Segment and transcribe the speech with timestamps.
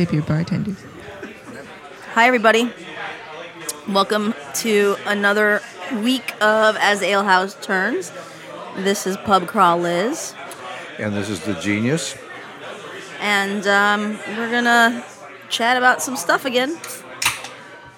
[0.00, 0.82] Tip your bartenders.
[2.14, 2.72] Hi, everybody.
[3.86, 5.60] Welcome to another
[5.96, 8.10] week of As the Ale House Turns.
[8.78, 10.34] This is Pub Crawl Liz,
[10.98, 12.16] And this is the genius.
[13.20, 15.04] and um, we're gonna
[15.50, 16.80] chat about some stuff again.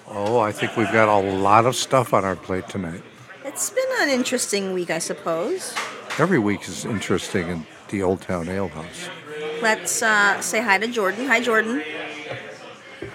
[0.05, 3.01] Oh, I think we've got a lot of stuff on our plate tonight.
[3.45, 5.73] It's been an interesting week, I suppose.
[6.19, 9.07] Every week is interesting in the Old Town Ale House.
[9.61, 11.25] Let's uh, say hi to Jordan.
[11.27, 11.83] Hi, Jordan.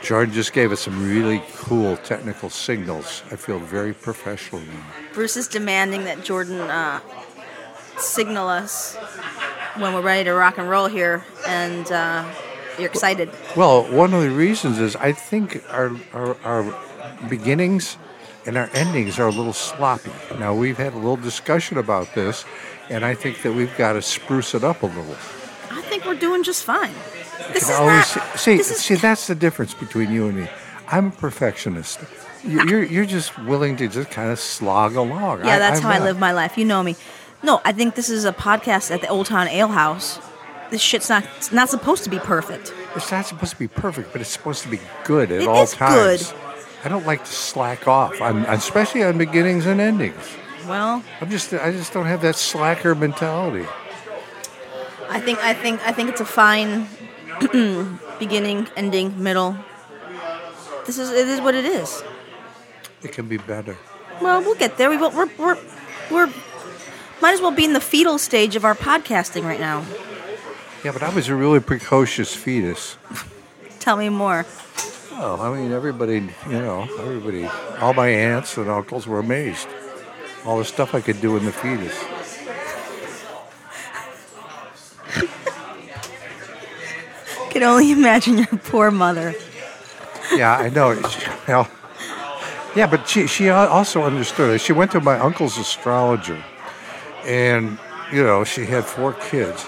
[0.02, 3.22] Jordan just gave us some really cool technical signals.
[3.30, 4.84] I feel very professional now.
[5.12, 7.00] Bruce is demanding that Jordan uh,
[7.98, 8.96] signal us
[9.76, 12.30] when we're ready to rock and roll here, and uh,
[12.78, 13.30] you're excited.
[13.56, 16.80] Well, one of the reasons is I think our, our, our
[17.28, 17.96] beginnings
[18.46, 20.12] and our endings are a little sloppy.
[20.38, 22.44] Now, we've had a little discussion about this,
[22.88, 25.16] and I think that we've got to spruce it up a little.
[25.78, 26.92] I think we're doing just fine.
[27.52, 28.38] This is always not.
[28.38, 30.48] see, this is see that's the difference between you and me.
[30.88, 32.00] I'm a perfectionist.
[32.44, 35.44] You- You're you're just willing to just kind of slog along.
[35.44, 36.56] Yeah, that's I'm how I live my life.
[36.58, 36.96] You know me.
[37.42, 40.18] No, I think this is a podcast at the Old Town Ale House.
[40.70, 42.72] This shit's not it's not supposed to be perfect.
[42.96, 45.66] It's not supposed to be perfect, but it's supposed to be good at It all
[45.66, 46.30] times.
[46.30, 46.36] good.
[46.84, 50.22] I don't like to slack off, on, especially on beginnings and endings.
[50.66, 53.66] Well, I'm just I just don't have that slacker mentality.
[55.10, 56.86] I think I think I think it's a fine
[58.18, 59.56] beginning, ending, middle.
[60.86, 62.02] This is it is what it is.
[63.02, 63.76] It can be better.
[64.20, 64.90] Well, we'll get there.
[64.90, 65.58] We will, we're we're
[66.10, 66.32] we're
[67.20, 69.84] might as well be in the fetal stage of our podcasting right now.
[70.84, 72.96] Yeah, but I was a really precocious fetus.
[73.80, 74.46] Tell me more.
[75.12, 76.14] Oh, I mean, everybody,
[76.46, 77.44] you know, everybody,
[77.80, 79.66] all my aunts and uncles were amazed.
[80.44, 81.98] All the stuff I could do in the fetus.
[87.58, 89.34] Can only imagine your poor mother.
[90.32, 91.00] Yeah, I know.
[91.48, 91.68] Well,
[92.76, 94.60] yeah, but she she also understood it.
[94.60, 96.40] She went to my uncle's astrologer,
[97.24, 97.76] and
[98.12, 99.66] you know she had four kids,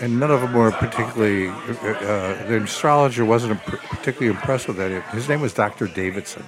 [0.00, 1.48] and none of them were particularly.
[1.48, 4.92] Uh, uh, the astrologer wasn't particularly impressed with that.
[5.10, 6.44] His name was Doctor Davidson.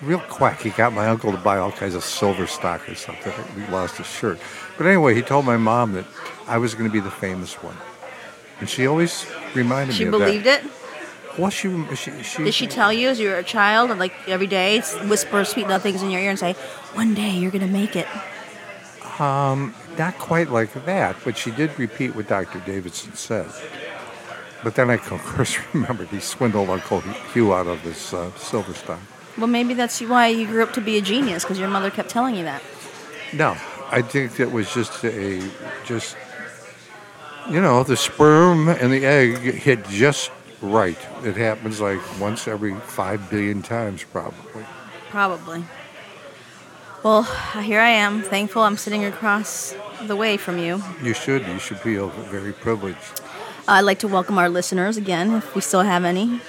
[0.00, 0.62] Real quack.
[0.62, 3.34] He got my uncle to buy all kinds of silver stock or something.
[3.56, 4.38] We lost his shirt,
[4.78, 6.06] but anyway, he told my mom that
[6.46, 7.76] I was going to be the famous one,
[8.60, 10.10] and she always reminded She me.
[10.12, 10.64] She believed that.
[10.64, 10.70] it.
[11.38, 12.44] Well, she she she.
[12.44, 15.68] Did she tell you as you were a child, and like every day, whisper sweet
[15.68, 16.54] nothings in your ear and say,
[16.94, 18.08] "One day you're gonna make it."
[19.20, 22.60] Um, Not quite like that, but she did repeat what Dr.
[22.60, 23.46] Davidson said.
[24.62, 27.00] But then I, of course, remembered he swindled Uncle
[27.32, 29.00] Hugh out of his uh, silver stock.
[29.36, 32.10] Well, maybe that's why you grew up to be a genius because your mother kept
[32.10, 32.62] telling you that.
[33.32, 33.56] No,
[33.90, 35.40] I think it was just a,
[35.84, 36.16] just,
[37.50, 40.98] you know, the sperm and the egg hit just right.
[41.24, 44.64] It happens like once every five billion times, probably.
[45.10, 45.64] Probably.
[47.02, 50.82] Well, here I am, thankful I'm sitting across the way from you.
[51.02, 53.20] You should, you should feel very privileged.
[53.68, 56.40] Uh, I'd like to welcome our listeners again, if we still have any.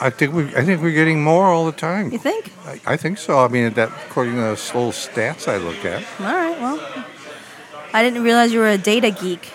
[0.00, 2.12] I think we, I think we're getting more all the time.
[2.12, 2.52] You think?
[2.66, 3.38] I, I think so.
[3.38, 6.04] I mean, that according to those little stats I look at.
[6.20, 7.04] All right, well.
[7.92, 9.52] I didn't realize you were a data geek.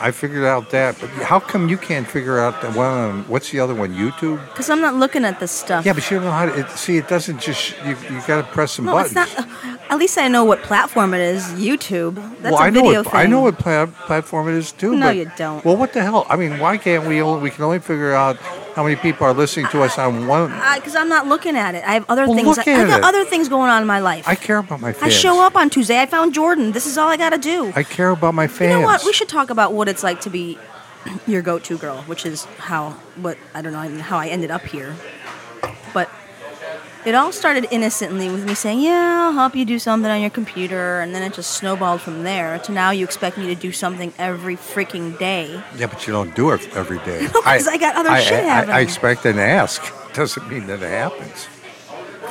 [0.00, 2.90] I figured out that, but how come you can't figure out the one?
[2.90, 3.94] On, what's the other one?
[3.94, 4.44] YouTube?
[4.48, 5.86] Because I'm not looking at this stuff.
[5.86, 6.60] Yeah, but you don't know how to.
[6.60, 7.74] It, see, it doesn't just.
[7.84, 9.16] You you got to press some no, buttons.
[9.16, 9.48] it's not.
[9.64, 11.42] Uh, at least I know what platform it is.
[11.52, 12.16] YouTube.
[12.42, 13.20] That's well, a I know video what thing.
[13.20, 14.96] I know what pla- platform it is too.
[14.96, 15.64] No, but- you don't.
[15.64, 16.26] Well, what the hell?
[16.28, 17.22] I mean, why can't we?
[17.22, 18.36] Only, we can only figure out
[18.74, 20.50] how many people are listening to us on one.
[20.74, 21.84] Because I'm not looking at it.
[21.84, 22.46] I have other Well, things.
[22.56, 23.04] look I at got it.
[23.04, 24.26] other things going on in my life.
[24.28, 25.04] I care about my fans.
[25.04, 26.00] I show up on Tuesday.
[26.00, 26.72] I found Jordan.
[26.72, 27.72] This is all I got to do.
[27.76, 28.72] I care about my fans.
[28.72, 29.04] you know what?
[29.04, 30.58] We should talk about what it's like to be
[31.26, 34.94] your go-to girl, which is how what I don't know how I ended up here.
[35.92, 36.10] But
[37.04, 40.30] it all started innocently with me saying, "Yeah, I'll help you do something on your
[40.30, 43.72] computer," and then it just snowballed from there to now you expect me to do
[43.72, 45.62] something every freaking day.
[45.76, 47.28] Yeah, but you don't do it every day.
[47.34, 48.76] No, 'cause I got other I, shit I, happening.
[48.76, 49.82] I expect and ask.
[50.14, 51.48] Doesn't mean that it happens.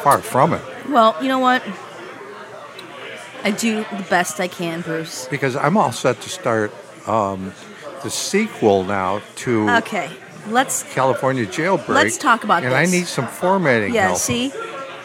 [0.04, 0.62] Far from it.
[0.90, 1.62] Well, you know what?
[3.44, 5.28] I do the best I can, Bruce.
[5.30, 6.72] Because I'm all set to start
[7.08, 7.54] um,
[8.04, 10.10] the sequel now to Okay.
[10.48, 11.88] Let's California Jailbreak.
[11.90, 12.68] Let's talk about this.
[12.72, 14.08] and I need some formatting yeah.
[14.08, 14.18] help.
[14.18, 14.52] See,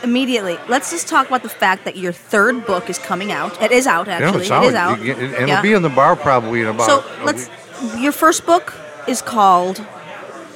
[0.02, 0.58] immediately.
[0.69, 3.61] Let's just talk about the fact that your third book is coming out.
[3.62, 4.43] It is out actually.
[4.43, 4.64] it's out.
[4.64, 4.99] is out.
[4.99, 5.43] And Yeah.
[5.43, 6.87] it'll be in the bar probably in about.
[6.87, 7.49] So let's.
[7.49, 8.02] week.
[8.02, 8.75] Your first book
[9.06, 9.85] is called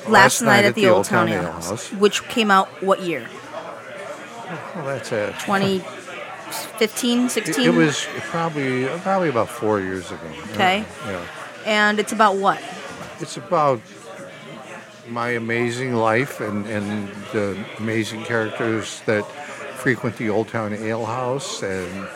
[0.09, 3.29] Last, Night, at the Old Town Ale House, which came out what year?
[4.75, 5.33] Well, that's it.
[5.39, 7.65] 2015, It, 16?
[7.65, 10.21] it was probably probably about four years ago.
[10.25, 10.85] Yeah, Okay.
[11.07, 11.25] Yeah.
[11.65, 12.61] And it's about what?
[13.21, 13.81] It's about
[15.13, 19.25] my amazing life and, and the amazing characters that
[19.77, 22.09] frequent the Old Town Ale House and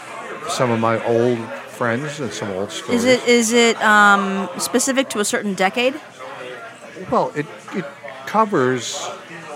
[0.48, 1.38] some of my old
[1.76, 3.04] friends and some old stories.
[3.04, 6.00] Is it is it um, specific to a certain decade?
[7.10, 7.84] Well, it, it
[8.26, 9.06] covers,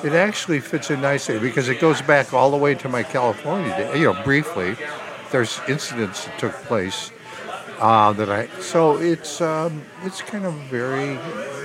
[0.04, 3.70] it actually fits in nicely because it goes back all the way to my California
[3.70, 3.98] day.
[3.98, 4.76] You know, briefly,
[5.30, 7.12] there's incidents that took place
[7.80, 11.14] uh, that I, so it's, um, it's kind of very,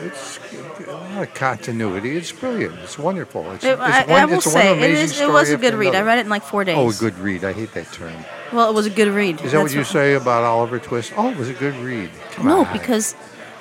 [0.05, 0.39] it's
[0.87, 2.15] a lot of continuity.
[2.17, 2.75] It's brilliant.
[2.79, 3.49] It's wonderful.
[3.51, 5.19] It's, It- it's I, one, I will say it is.
[5.19, 5.95] It was a good read.
[5.95, 6.77] I read it in like four days.
[6.77, 7.43] Oh, a good read.
[7.43, 8.13] I hate that term.
[8.53, 9.41] Well, it was a good read.
[9.41, 11.13] Is that what you say about Oliver Twist?
[11.17, 12.09] Oh, it was a good read.
[12.31, 12.71] Come No, on.
[12.73, 13.15] because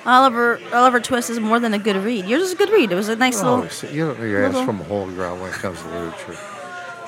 [0.07, 2.27] Oliver Oliver Twist is more than a good read.
[2.27, 2.93] Yours is a good read.
[2.93, 3.71] It was a nice Oh, little.
[3.71, 6.37] so you don't know your ass from a whole ground when it comes to literature.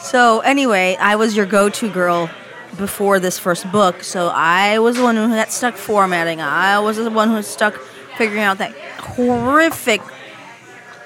[0.00, 2.30] So anyway, I was your go-to girl
[2.76, 4.02] before this first book.
[4.02, 6.40] So I was the one who got stuck formatting.
[6.40, 7.76] I was the one who was stuck
[8.16, 10.00] figuring out that horrific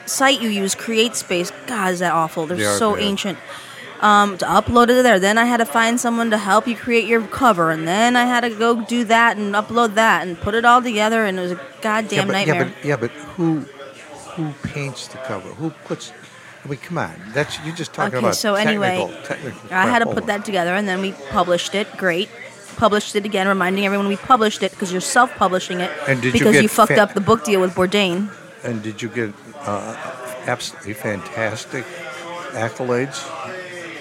[0.07, 1.53] site you use, Create Space.
[1.67, 2.47] God, is that awful?
[2.47, 3.03] They're They are so bad.
[3.03, 3.39] ancient.
[4.01, 5.21] Um, to upload it there.
[5.21, 8.25] Then I had to find someone to help you create your cover, and then I
[8.25, 11.43] had to go do that and upload that and put it all together, and it
[11.43, 12.65] was a goddamn but, nightmare.
[12.65, 13.61] Yeah, but yeah, but who
[14.37, 15.51] who paints the cover?
[15.51, 16.15] Who puts?
[16.65, 17.15] I mean, come on.
[17.33, 18.37] That's you're just talking Okay, about.
[18.37, 21.87] so anyway, technical, technical I had to put that together, and then we published it.
[21.97, 22.29] Great.
[22.77, 26.39] Published it again, reminding everyone we published it because you're self-publishing it And did you
[26.41, 28.31] because get you fucked fa- up the book deal with Bourdain.
[28.65, 29.97] And did you get uh,
[30.47, 31.85] absolutely fantastic
[32.53, 33.19] accolades?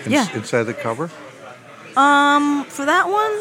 [0.06, 0.28] ins- Yeah.
[0.36, 1.10] Inside the cover.
[1.98, 3.34] Um, for that one,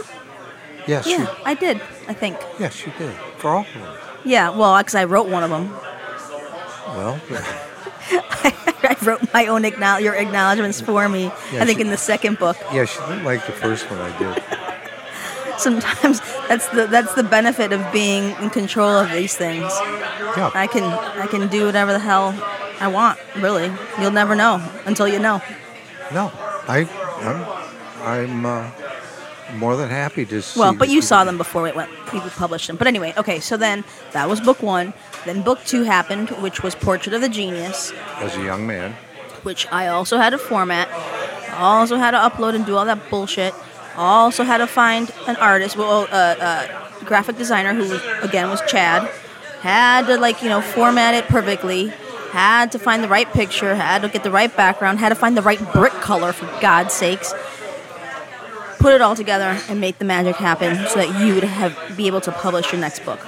[0.88, 1.06] Yes.
[1.06, 1.80] yeah, You, I did.
[2.08, 2.36] I think.
[2.58, 3.12] yes, you did.
[3.36, 3.94] For all of them.
[4.24, 5.70] Yeah, well, because I wrote one of them.
[6.96, 7.20] Well,
[8.10, 11.24] I wrote my own acknowl- your acknowledgments for me.
[11.52, 12.56] Yeah, I think she- in the second book.
[12.72, 14.42] yeah, she didn't like the first one I did.
[15.58, 19.72] Sometimes that's the that's the benefit of being in control of these things.
[20.36, 20.52] Yeah.
[20.54, 22.32] I can I can do whatever the hell
[22.80, 23.18] I want.
[23.36, 25.42] Really, you'll never know until you know.
[26.12, 26.30] No,
[26.68, 26.88] I,
[28.04, 28.70] I'm, I'm uh,
[29.56, 30.60] more than happy to see.
[30.60, 31.90] Well, but you saw them before we went.
[32.12, 32.76] We published them.
[32.76, 33.40] But anyway, okay.
[33.40, 33.82] So then
[34.12, 34.94] that was book one.
[35.24, 38.94] Then book two happened, which was Portrait of the Genius, as a young man.
[39.42, 40.88] which I also had to format.
[41.54, 43.52] Also had to upload and do all that bullshit.
[43.96, 49.10] Also had to find an artist, well, uh, uh, graphic designer who again was Chad.
[49.60, 51.88] Had to like you know format it perfectly.
[52.30, 53.74] Had to find the right picture.
[53.74, 54.98] Had to get the right background.
[55.00, 57.34] Had to find the right brick color for God's sakes.
[58.78, 62.06] Put it all together and make the magic happen so that you would have be
[62.06, 63.18] able to publish your next book.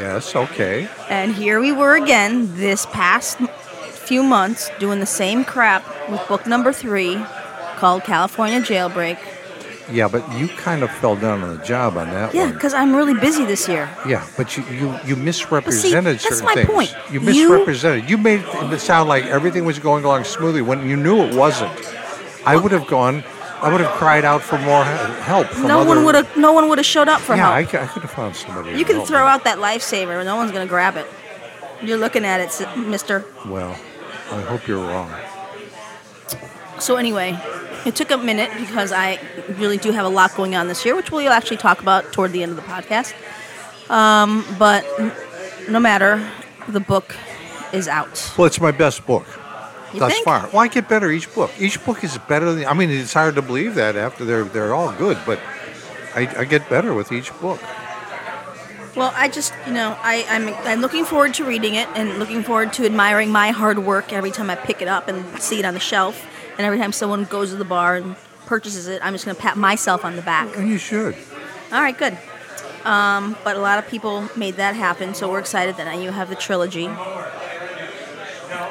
[0.00, 0.34] Yes.
[0.34, 0.88] Okay.
[1.08, 6.46] And here we were again this past few months doing the same crap with book
[6.46, 7.16] number three
[7.76, 9.18] called California Jailbreak.
[9.90, 12.54] Yeah, but you kind of fell down on the job on that Yeah, one.
[12.54, 13.90] because I'm really busy this year.
[14.06, 16.68] Yeah, but you, you, you misrepresented that's certain my things.
[16.70, 16.94] point.
[17.10, 18.08] You You- misrepresented.
[18.08, 21.72] You made it sound like everything was going along smoothly when you knew it wasn't.
[22.46, 23.22] I would have gone.
[23.62, 25.46] I would have cried out for more help.
[25.46, 26.36] From No other, one would have.
[26.36, 27.68] No one would have showed up for Yeah, help.
[27.70, 28.70] cou- I could have found somebody.
[28.76, 29.30] you to can throw me.
[29.30, 31.06] out that lifesaver, no one's gonna grab it.
[31.80, 33.24] You're looking at it, Mister.
[33.46, 33.76] Well,
[34.30, 35.10] I hope you're wrong.
[36.78, 37.38] So anyway,
[37.84, 39.20] it took a minute because I
[39.58, 42.32] really do have a lot going on this year, which we'll actually talk about toward
[42.32, 43.14] the end of the podcast.
[43.90, 44.84] Um, but
[45.68, 46.28] no matter,
[46.68, 47.14] the book
[47.72, 48.32] is out.
[48.36, 49.24] Well, it's my best book
[49.92, 50.24] You thus think?
[50.24, 50.48] far.
[50.52, 51.50] Well, I get better each book.
[51.58, 52.66] Each book is better than.
[52.66, 55.38] I mean, it's hard to believe that after they're they're all good, but
[56.14, 57.60] I, I get better with each book.
[58.94, 62.42] Well, I just, you know, I, I'm, I'm looking forward to reading it and looking
[62.42, 65.64] forward to admiring my hard work every time I pick it up and see it
[65.64, 66.26] on the shelf.
[66.58, 69.40] And every time someone goes to the bar and purchases it, I'm just going to
[69.40, 70.54] pat myself on the back.
[70.58, 71.16] And you should.
[71.72, 72.18] All right, good.
[72.84, 76.10] Um, but a lot of people made that happen, so we're excited that now you
[76.10, 76.86] have the trilogy.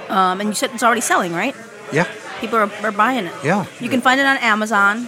[0.10, 1.56] Um, and you said it's already selling, right?
[1.92, 2.08] Yeah.
[2.40, 3.34] People are, are buying it.
[3.44, 3.66] Yeah.
[3.80, 5.08] You can find it on Amazon.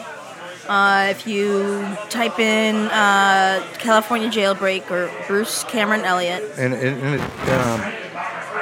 [0.68, 7.15] Uh, if you type in uh, California Jailbreak or Bruce Cameron Elliott, and, and, and
[7.15, 7.94] it, um,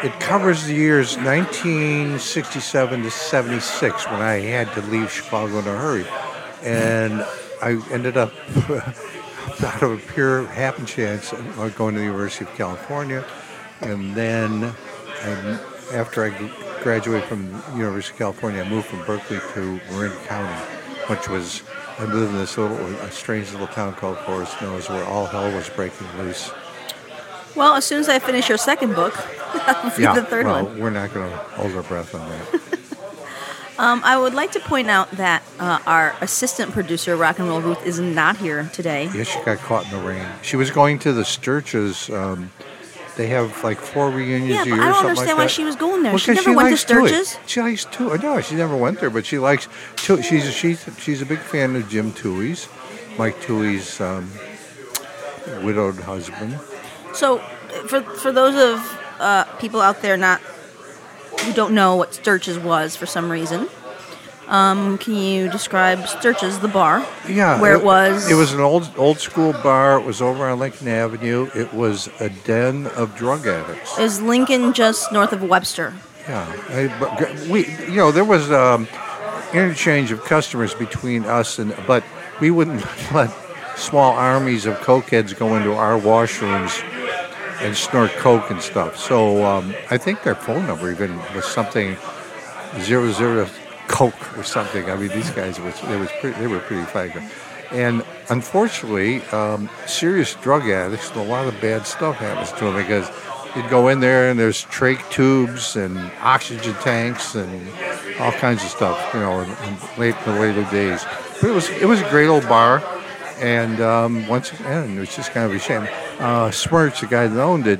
[0.03, 5.77] it covers the years 1967 to 76 when I had to leave Chicago in a
[5.77, 6.07] hurry,
[6.63, 7.23] and
[7.61, 8.33] I ended up
[9.63, 13.23] out of a pure happen chance uh, going to the University of California,
[13.81, 14.73] and then
[15.21, 15.59] and
[15.93, 20.59] after I graduated from University of California, I moved from Berkeley to Marin County,
[21.07, 21.63] which was
[21.99, 25.51] I lived in this little, a strange little town called Forest Knolls, where all hell
[25.51, 26.51] was breaking loose.
[27.55, 29.13] Well, as soon as I finish your second book,
[29.53, 30.79] I'll read the third well, one.
[30.79, 32.61] we're not going to hold our breath on that.
[33.77, 37.61] Um, I would like to point out that uh, our assistant producer, Rock and Roll
[37.61, 39.09] Ruth, is not here today.
[39.11, 40.23] yeah, she got caught in the rain.
[40.43, 42.07] She was going to the Sterch's.
[42.11, 42.51] Um,
[43.21, 44.81] they have like four reunions Yeah, a year.
[44.81, 46.11] I don't understand like why she was going there.
[46.11, 47.23] Well, She never went to Tui.
[47.45, 48.17] She likes Tui.
[48.17, 50.23] No, she never went there, but she likes Tui.
[50.23, 52.67] She's she's she's a big fan of Jim Tui's,
[53.19, 54.31] Mike Tui's um,
[55.61, 56.59] widowed husband.
[57.13, 57.37] So,
[57.85, 60.41] for for those of uh, people out there not
[61.41, 63.69] who don't know what Sterch's was for some reason,
[64.51, 67.07] um, can you describe Sterch's, the bar?
[67.27, 68.29] Yeah, where it, was.
[68.29, 69.97] It was an old old school bar.
[69.97, 71.49] It was over on Lincoln Avenue.
[71.55, 73.97] It was a den of drug addicts.
[73.97, 75.93] Is Lincoln just north of Webster?
[76.27, 78.89] Yeah, I, but we you know there was um,
[79.53, 82.03] interchange of customers between us and but
[82.41, 83.33] we wouldn't let
[83.77, 86.83] small armies of cokeheads go into our washrooms
[87.61, 88.97] and snort coke and stuff.
[88.97, 91.95] So um, I think their phone number even was something
[92.81, 93.47] zero zero
[93.91, 94.89] coke or something.
[94.89, 97.29] I mean these guys was they was pretty, they were pretty flagrant.
[97.71, 103.09] And unfortunately, um, serious drug addicts, a lot of bad stuff happens to them because
[103.55, 107.67] you'd go in there and there's trach tubes and oxygen tanks and
[108.19, 111.05] all kinds of stuff, you know, in, in late the later days.
[111.39, 112.83] But it was it was a great old bar,
[113.39, 115.87] and um, once again, it was just kind of a shame.
[116.19, 117.79] Uh, Smirch, the guy that owned it,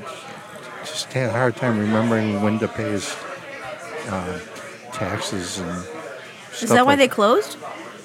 [0.80, 3.14] just had a hard time remembering when to pay his
[4.08, 4.38] uh,
[4.92, 6.01] taxes and.
[6.60, 7.56] Is that why they closed?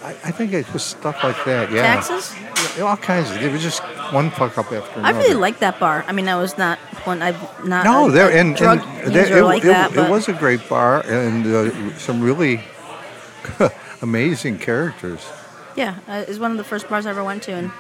[0.04, 1.72] I, I think it was stuff like that.
[1.72, 2.34] Yeah, Taxes?
[2.78, 3.42] Yeah, all kinds of.
[3.42, 3.82] It was just
[4.14, 5.18] one fuck up after another.
[5.18, 6.06] I really liked that bar.
[6.08, 7.22] I mean, I was not one.
[7.22, 7.36] I'm
[7.66, 7.84] not.
[7.84, 9.96] No, there and, drug and there- it, like it, that.
[9.96, 12.62] it was a great bar and uh, some really
[14.02, 15.28] amazing characters.
[15.76, 17.72] Yeah, uh, it's one of the first bars I ever went to in,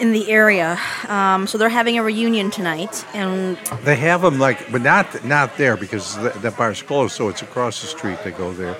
[0.00, 0.78] in the area.
[1.08, 5.56] Um, so they're having a reunion tonight, and They have them like, but not not
[5.56, 7.14] there because th- that bar's closed.
[7.14, 8.18] So it's across the street.
[8.24, 8.76] They go there,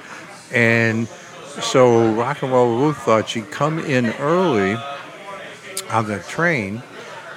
[0.54, 1.08] and
[1.60, 4.76] so Rock and Roll Ruth thought she'd come in early
[5.90, 6.82] on the train,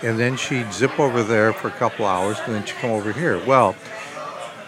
[0.04, 3.12] and then she'd zip over there for a couple hours, and then she'd come over
[3.12, 3.44] here.
[3.46, 3.76] Well,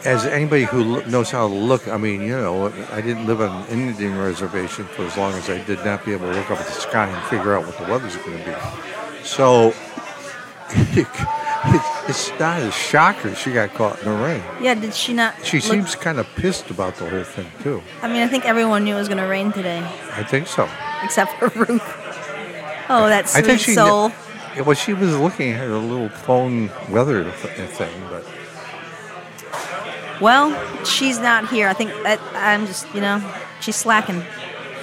[0.06, 3.64] as anybody who knows how to look, I mean, you know, I didn't live on
[3.64, 6.60] an Indian reservation for as long as I did not be able to look up
[6.60, 9.26] at the sky and figure out what the weather's going to be.
[9.26, 9.74] So
[12.08, 14.42] it's not a shocker she got caught in the rain.
[14.62, 15.34] yeah, did she not?
[15.46, 17.82] She look- seems kind of pissed about the whole thing too.
[18.02, 19.80] I mean, I think everyone knew it was going to rain today,
[20.14, 20.68] I think so.
[21.04, 21.82] except for Ruth.
[22.92, 23.74] Oh, that I sweet think she.
[23.74, 24.12] soul.
[24.56, 28.26] Yeah, well, she was looking at her little phone weather thing, but
[30.22, 31.68] Well, she's not here.
[31.70, 33.22] I think that I'm just, you know,
[33.62, 34.24] she's slacking.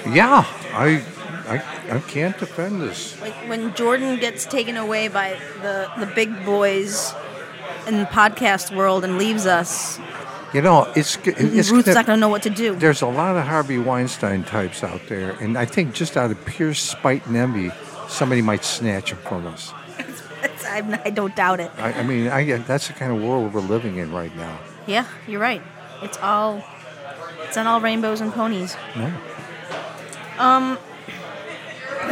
[0.09, 1.03] yeah, I,
[1.47, 1.55] I,
[1.95, 3.19] I can't defend this.
[3.21, 7.13] Like when Jordan gets taken away by the the big boys
[7.87, 9.97] in the podcast world and leaves us,
[10.53, 12.75] You know, it's it's Ruth's gonna- not going to know what to do.
[12.75, 16.37] there's a lot of Harvey Weinstein types out there, and I think just out of
[16.45, 17.71] pure spite and envy,
[18.09, 19.73] somebody might snatch him from us.
[20.69, 21.71] I don't doubt it.
[21.77, 24.59] I, I mean, I, that's the kind of world we're living in right now.
[24.85, 25.61] Yeah, you're right.
[26.03, 26.61] It's all
[27.45, 28.75] it's not all rainbows and ponies.
[28.95, 29.11] No.
[30.39, 30.77] Um,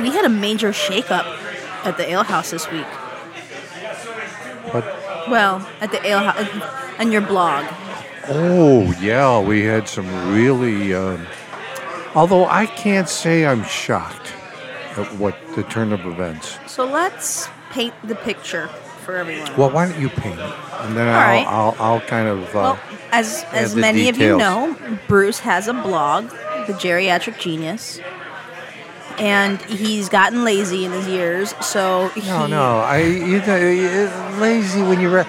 [0.01, 1.25] We had a major shakeup
[1.85, 2.85] at the ale house this week.
[4.71, 4.83] But
[5.29, 7.65] Well, at the ale house on your blog.
[8.27, 10.93] oh yeah, we had some really.
[10.93, 11.25] Um,
[12.15, 14.33] although I can't say I'm shocked
[14.97, 16.57] at what the turn of events.
[16.67, 18.67] So let's paint the picture
[19.03, 19.55] for everyone.
[19.57, 21.45] Well, why don't you paint it, and then I'll, right.
[21.47, 22.55] I'll I'll kind of.
[22.55, 22.75] Uh,
[23.11, 24.75] as as the many of you know,
[25.07, 26.29] Bruce has a blog,
[26.67, 27.99] The Geriatric Genius,
[29.19, 31.53] and he's gotten lazy in his years.
[31.65, 35.25] So he, no, no, I you know, lazy when you read.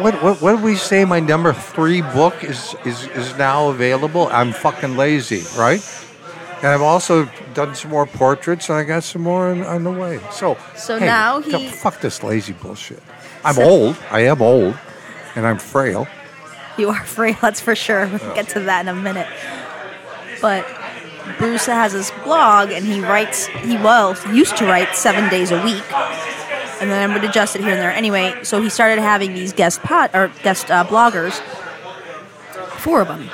[0.00, 1.04] What, what what did we say?
[1.04, 4.28] My number three book is, is is now available.
[4.32, 5.80] I'm fucking lazy, right?
[6.58, 9.90] And I've also done some more portraits, and I got some more on, on the
[9.90, 10.20] way.
[10.30, 13.02] So So hey, now he- fuck this lazy bullshit.
[13.44, 13.96] I'm So- old.
[14.10, 14.78] I am old,
[15.34, 16.06] and I'm frail.
[16.78, 17.36] You are frail.
[17.42, 18.06] that's for sure.
[18.06, 19.28] We'll get to that in a minute.
[20.40, 20.66] But
[21.38, 23.46] Bruce has his blog, and he writes.
[23.46, 25.84] He well used to write seven days a week,
[26.80, 27.92] and then I would adjust it here and there.
[27.92, 31.40] Anyway, so he started having these guest pod or guest uh, bloggers,
[32.78, 33.28] four of them,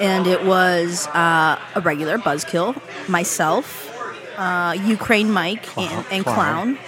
[0.00, 3.90] and it was uh, a regular Buzzkill, myself,
[4.36, 6.76] uh, Ukraine Mike, and, and Clown.
[6.76, 6.78] Clown.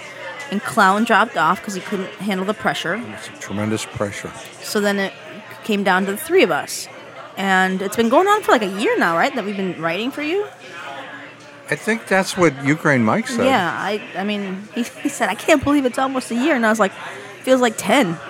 [0.51, 2.95] and Clown dropped off because he couldn't handle the pressure.
[2.95, 4.31] It's tremendous pressure.
[4.61, 5.13] So then it
[5.63, 6.87] came down to the three of us.
[7.39, 9.33] And it's been going on for like a year now, right?
[9.33, 10.45] That we've been writing for you?
[11.69, 13.45] I think that's what Ukraine Mike said.
[13.45, 16.55] Yeah, I I mean, he, he said, I can't believe it's almost a year.
[16.55, 16.91] And I was like,
[17.43, 18.17] feels like 10.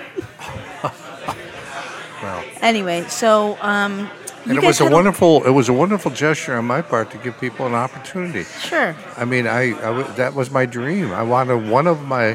[2.21, 4.09] Well, Anyway, so um,
[4.43, 7.39] and it was a wonderful it was a wonderful gesture on my part to give
[7.39, 8.43] people an opportunity.
[8.43, 8.93] Sure.
[9.15, 11.13] I mean, I, I that was my dream.
[11.13, 12.33] I wanted one of my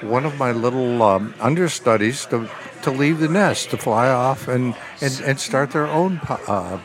[0.00, 2.48] one of my little um, understudies to
[2.82, 6.78] to leave the nest, to fly off and and, and start their own uh,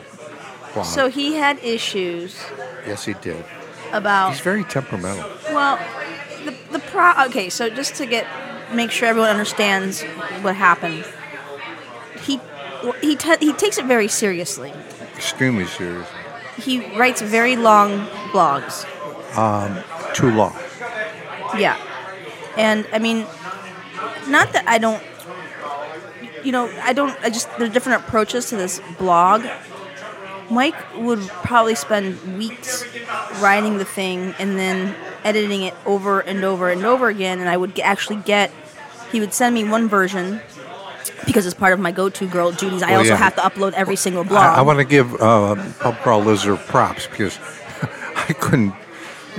[0.72, 0.86] blog.
[0.86, 2.36] So he had issues
[2.86, 3.44] yes, he did.
[3.92, 5.28] about He's very temperamental.
[5.52, 5.78] Well,
[6.44, 7.12] the the pro.
[7.26, 8.26] Okay, so just to get
[8.72, 10.02] make sure everyone understands
[10.42, 11.04] what happened,
[12.22, 12.40] he
[13.00, 14.72] he ta he takes it very seriously.
[15.16, 16.08] Extremely serious.
[16.56, 18.86] He writes very long blogs.
[19.36, 19.82] Um,
[20.14, 20.54] Too long.
[21.58, 21.76] Yeah,
[22.56, 23.26] and I mean,
[24.28, 25.02] not that I don't.
[26.44, 27.16] You know, I don't.
[27.22, 29.44] I just there are different approaches to this blog.
[30.50, 32.84] Mike would probably spend weeks
[33.40, 37.40] writing the thing and then editing it over and over and over again.
[37.40, 38.50] And I would actually get,
[39.10, 40.42] he would send me one version
[41.24, 43.16] because as part of my go-to girl duties, I Well, also yeah.
[43.16, 44.44] have to upload every single blog.
[44.44, 47.38] I, I want to give uh, Pub Crawl Lizard props because
[48.28, 48.74] I couldn't.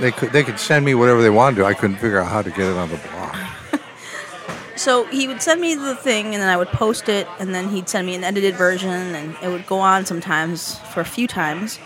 [0.00, 1.64] They could they could send me whatever they wanted to.
[1.66, 3.12] I couldn't figure out how to get it on the blog.
[4.86, 7.70] So he would send me the thing, and then I would post it, and then
[7.70, 11.26] he'd send me an edited version, and it would go on sometimes for a few
[11.26, 11.80] times.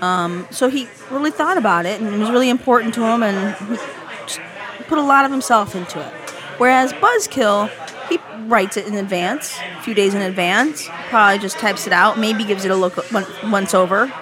[0.00, 3.54] Um, so he really thought about it, and it was really important to him, and
[3.56, 6.12] he put a lot of himself into it.
[6.58, 7.70] Whereas Buzzkill,
[8.08, 8.18] he
[8.48, 12.42] writes it in advance, a few days in advance, probably just types it out, maybe
[12.42, 12.96] gives it a look
[13.44, 14.12] once over,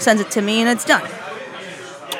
[0.00, 1.08] sends it to me, and it's done.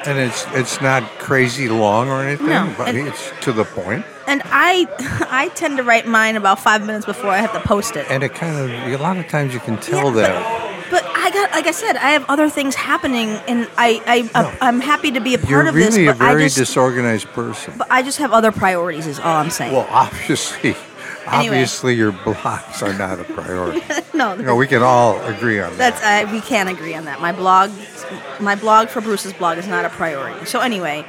[0.07, 2.47] And it's it's not crazy long or anything.
[2.47, 4.05] No, but it's to the point.
[4.33, 4.87] And I,
[5.31, 8.07] I tend to write mine about five minutes before I have to post it.
[8.11, 10.89] And it kind of a lot of times you can tell Yeah, that.
[10.91, 14.01] But, but I got, like I said, I have other things happening, and I,
[14.35, 14.55] I, No.
[14.63, 16.15] I'm happy to be a part You're of really this.
[16.15, 17.75] a But I very just, disorganized person.
[17.77, 19.07] but I just have other priorities.
[19.07, 19.73] Is all I'm saying.
[19.75, 20.71] Well, obviously,
[21.27, 21.57] Anyway.
[21.57, 23.81] obviously your blogs are not a priority.
[24.15, 26.01] no, you know, we can all agree on that.
[26.01, 27.21] that's uh, we can agree on that.
[27.21, 27.71] My blog,
[28.41, 30.47] my blog for Bruce's blog is not a priority.
[30.47, 31.05] So anyway,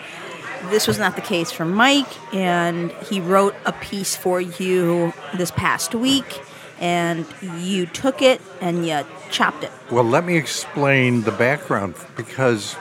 [0.69, 5.51] this was not the case for Mike, and he wrote a piece for you this
[5.51, 6.41] past week,
[6.79, 7.25] and
[7.57, 9.71] you took it and you chopped it.
[9.91, 12.75] Well, let me explain the background because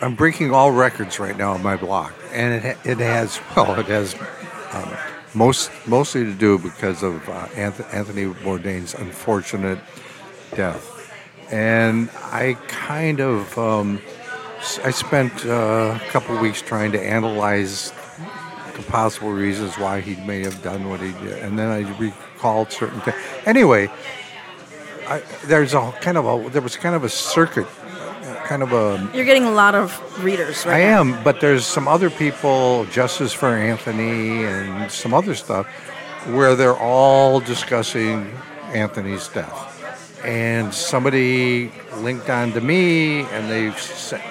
[0.00, 3.86] I'm breaking all records right now on my blog, and it it has well, it
[3.86, 4.14] has
[4.72, 4.96] um,
[5.34, 9.78] most mostly to do because of uh, Anthony Bourdain's unfortunate
[10.54, 11.12] death,
[11.50, 14.00] and I kind of um,
[14.84, 17.92] I spent uh, a couple weeks trying to analyze
[18.74, 22.70] the possible reasons why he may have done what he did, and then I recalled
[22.72, 23.16] certain things.
[23.46, 23.90] Anyway,
[25.06, 27.66] I, there's a kind of a there was kind of a circuit,
[28.44, 29.10] kind of a.
[29.14, 31.00] You're getting a lot of readers right I now.
[31.00, 35.66] am, but there's some other people, Justice for Anthony, and some other stuff,
[36.26, 38.32] where they're all discussing
[38.74, 39.77] Anthony's death.
[40.24, 43.72] And somebody linked on to me, and they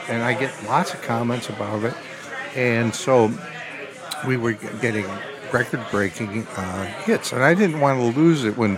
[0.10, 1.94] and I get lots of comments about it,
[2.56, 3.32] and so
[4.28, 5.06] we were getting
[5.54, 8.78] record-breaking uh, hits, and I didn't want to lose it when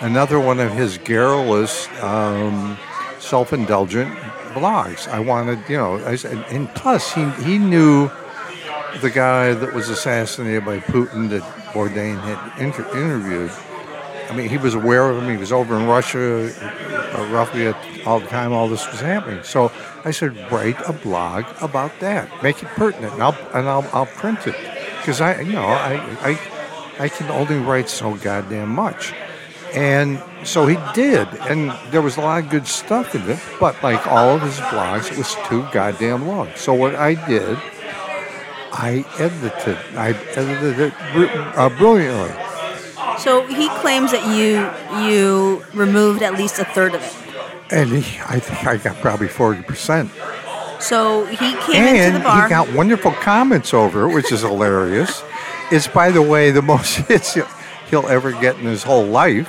[0.00, 2.76] another one of his garrulous, um,
[3.20, 4.12] self-indulgent
[4.54, 5.06] blogs.
[5.08, 8.10] I wanted, you know, I said, and plus he he knew
[9.00, 11.42] the guy that was assassinated by Putin that
[11.72, 13.52] Bourdain had inter- interviewed.
[14.28, 15.30] I mean, he was aware of him.
[15.30, 19.42] He was over in Russia uh, roughly at all the time all this was happening.
[19.42, 19.72] So
[20.04, 22.42] I said, write a blog about that.
[22.42, 24.56] Make it pertinent, and I'll and I'll, I'll print it
[24.98, 29.14] because I, you know, I, I I can only write so goddamn much.
[29.74, 33.38] And so he did, and there was a lot of good stuff in it.
[33.60, 36.48] But like all of his blogs, it was too goddamn long.
[36.56, 37.58] So what I did,
[38.72, 39.78] I edited.
[39.96, 42.47] I edited it br- uh, brilliantly.
[43.18, 47.14] So he claims that you you removed at least a third of it.
[47.72, 50.08] And he, I think I got probably 40%.
[50.80, 51.50] So he came
[51.84, 52.44] into And the bar.
[52.44, 55.22] he got wonderful comments over it, which is hilarious.
[55.70, 57.34] It's, by the way, the most hits
[57.90, 59.48] he'll, ever get in his whole life,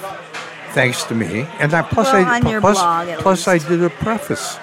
[0.72, 1.42] thanks to me.
[1.60, 4.58] And I, plus, Well, I, on your plus, blog, plus I did a preface.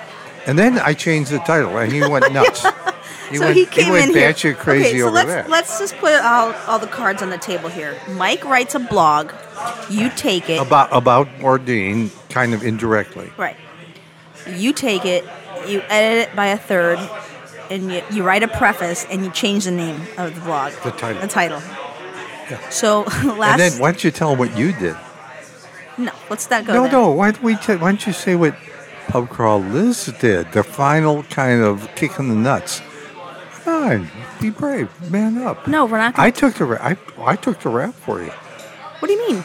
[0.47, 2.65] And then I changed the title, and he went nuts.
[3.31, 4.31] He so went, he came went in here.
[4.33, 5.49] batshit crazy okay, so over let's that.
[5.51, 7.99] let's just put all all the cards on the table here.
[8.11, 9.33] Mike writes a blog.
[9.91, 10.61] You take it.
[10.61, 13.33] about about Bourdain, kind of indirectly.
[13.37, 13.57] Right.
[14.49, 15.25] You take it,
[15.67, 16.99] you edit it by a third,
[17.71, 20.73] and you, you write a preface and you change the name of the blog.
[20.85, 21.21] The title.
[21.23, 21.63] The title.
[22.49, 22.69] Yeah.
[22.71, 24.97] So last And then why don't you tell them what you did?
[25.99, 26.93] no, let's not go No, there.
[26.93, 27.11] no.
[27.11, 27.57] Why don't we?
[27.57, 28.55] T- why don't you say what
[29.09, 30.53] Pub Crawl Liz did?
[30.53, 32.83] The final kind of kick in the nuts.
[33.67, 34.09] Fine,
[34.41, 35.67] be brave, man up.
[35.67, 36.15] No, we're not.
[36.15, 38.31] Gonna, I took the ra- I, I took the rap for you.
[39.01, 39.45] what do you mean?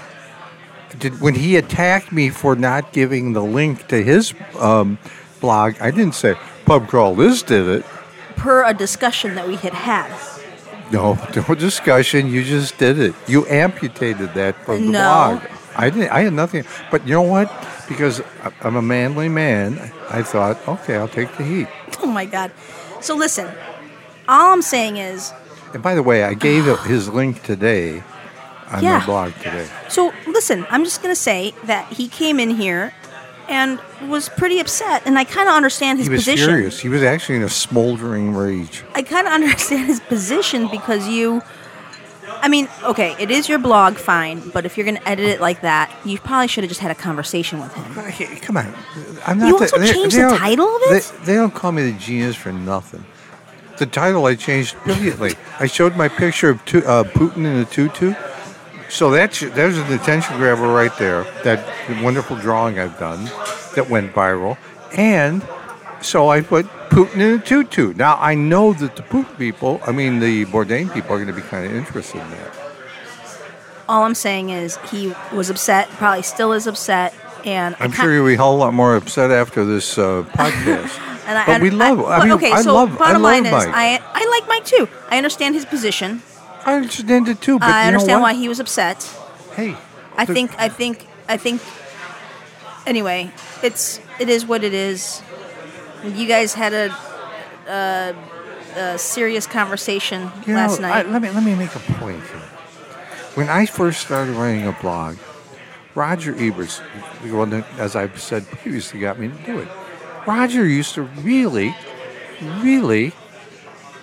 [1.00, 5.00] Did, when he attacked me for not giving the link to his um,
[5.40, 7.86] blog, I didn't say Pub Crawl Liz did it.
[8.36, 10.12] Per a discussion that we had had.
[10.92, 12.28] No, no discussion.
[12.28, 13.16] You just did it.
[13.28, 15.40] You amputated that from the No.
[15.40, 15.52] blog.
[15.76, 16.10] I didn't.
[16.12, 16.64] I had nothing.
[16.92, 17.50] But you know what?
[17.90, 18.22] Because
[18.62, 19.80] I'm a manly man,
[20.12, 21.68] I thought, okay, I'll take the heat.
[22.04, 22.52] Oh my god.
[23.00, 23.50] So listen,
[24.28, 25.34] all I'm saying is,
[25.74, 28.04] And by the way, I gave his link today
[28.72, 29.00] on Yeah.
[29.00, 29.68] my blog today.
[29.90, 32.94] so listen, I'm just gonna say that he came in here
[33.50, 36.10] and was pretty upset, and I kind of understand his position.
[36.10, 36.50] He was position.
[36.50, 36.80] furious.
[36.80, 38.84] He was actually in a smoldering rage.
[38.96, 41.42] I kind of understand his position because you.
[42.44, 45.42] I mean, okay, it is your blog, fine, but if you're going to edit it
[45.42, 48.38] like that, you probably should have just had a conversation with him.
[48.40, 48.74] Come on,
[49.28, 49.48] I'm not.
[49.50, 51.12] You the- also they- changed they the title of it?
[51.20, 53.06] They, they don't call me the genius for nothing.
[53.78, 55.34] The title I changed brilliantly.
[55.60, 58.14] I showed my picture of tu- uh, Putin in a tutu.
[58.90, 61.24] So that's there's an attention grabber right there.
[61.44, 61.66] That
[62.04, 63.26] wonderful drawing I've done
[63.76, 64.58] that went viral,
[64.98, 65.42] and
[66.02, 67.94] so I put Putin in a tutu.
[67.94, 71.34] Now I know that the Putin people, I mean the Bourdain people, are going to
[71.34, 72.54] be kind of interested in that.
[73.88, 77.14] All I'm saying is he was upset, probably still is upset,
[77.46, 81.11] and I'm sure you'll be a whole lot more upset after this uh, podcast.
[81.28, 82.00] And I, but we love.
[82.00, 82.94] I, but mean, okay, I so love.
[82.96, 83.70] I bottom love line is, Mike.
[83.74, 84.88] I I like Mike too.
[85.10, 86.22] I understand his position.
[86.66, 89.04] I understand it too, but I understand why he was upset.
[89.56, 89.76] Hey,
[90.18, 91.62] I the- think I think I think.
[92.88, 93.32] Anyway,
[93.62, 95.22] it's it is what it is.
[96.04, 96.96] You guys had a,
[97.68, 98.16] a,
[98.76, 101.06] a serious conversation you last know, night.
[101.06, 102.42] I, let me let me make a point here.
[103.36, 105.18] When I first started writing a blog,
[105.94, 106.82] Roger Ebert,
[107.24, 109.68] the one that, as I've said previously, got me to do it.
[110.28, 111.76] Roger used to really,
[112.62, 113.14] really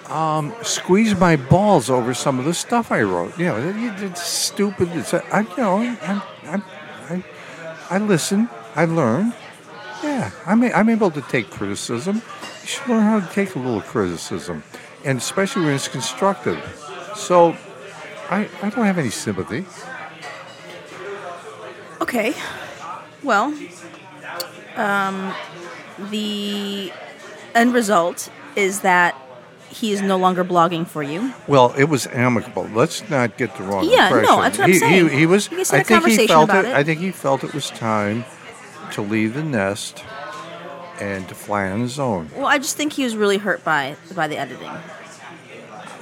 [0.09, 3.39] um, squeeze my balls over some of the stuff I wrote.
[3.39, 4.89] You know, it- it's stupid.
[4.95, 6.63] It's, I, you know, I'm, I'm,
[7.11, 7.25] I,
[7.91, 8.49] I listen.
[8.75, 9.33] I learn.
[10.03, 12.17] Yeah, I'm, I'm able to take criticism.
[12.63, 14.63] You should learn how to take a little criticism,
[15.05, 16.59] and especially when it's constructive.
[17.17, 17.57] So,
[18.31, 19.65] I, I don't have any sympathy.
[22.01, 22.35] Okay.
[23.25, 23.53] Well,
[24.77, 25.35] um,
[26.11, 26.93] the
[27.55, 29.15] end result is that
[29.71, 31.33] he is no longer blogging for you.
[31.47, 32.65] Well, it was amicable.
[32.73, 34.41] Let's not get the wrong Yeah, no, impression.
[34.43, 35.09] that's what I'm he, saying.
[35.11, 35.51] He, he was.
[35.51, 36.69] You guys I a think he felt about it.
[36.71, 36.75] it.
[36.75, 38.25] I think he felt it was time
[38.93, 40.03] to leave the nest
[41.01, 42.31] and to fly on his own.
[42.35, 44.71] Well, I just think he was really hurt by by the editing.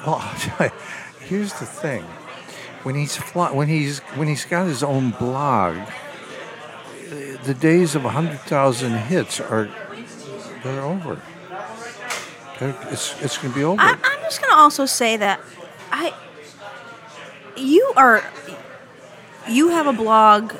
[0.06, 0.20] Well,
[1.20, 2.04] here's the thing:
[2.84, 5.76] when he's fly, when he's when he's got his own blog,
[7.42, 9.68] the days of hundred thousand hits are
[10.66, 11.20] they're over.
[12.58, 13.80] They're, it's it's going to be over.
[13.80, 15.40] I, I'm just gonna also say that
[15.92, 16.14] I,
[17.56, 18.22] you are,
[19.48, 20.54] you have a blog,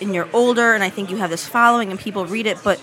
[0.00, 2.80] and you're older, and I think you have this following, and people read it, but.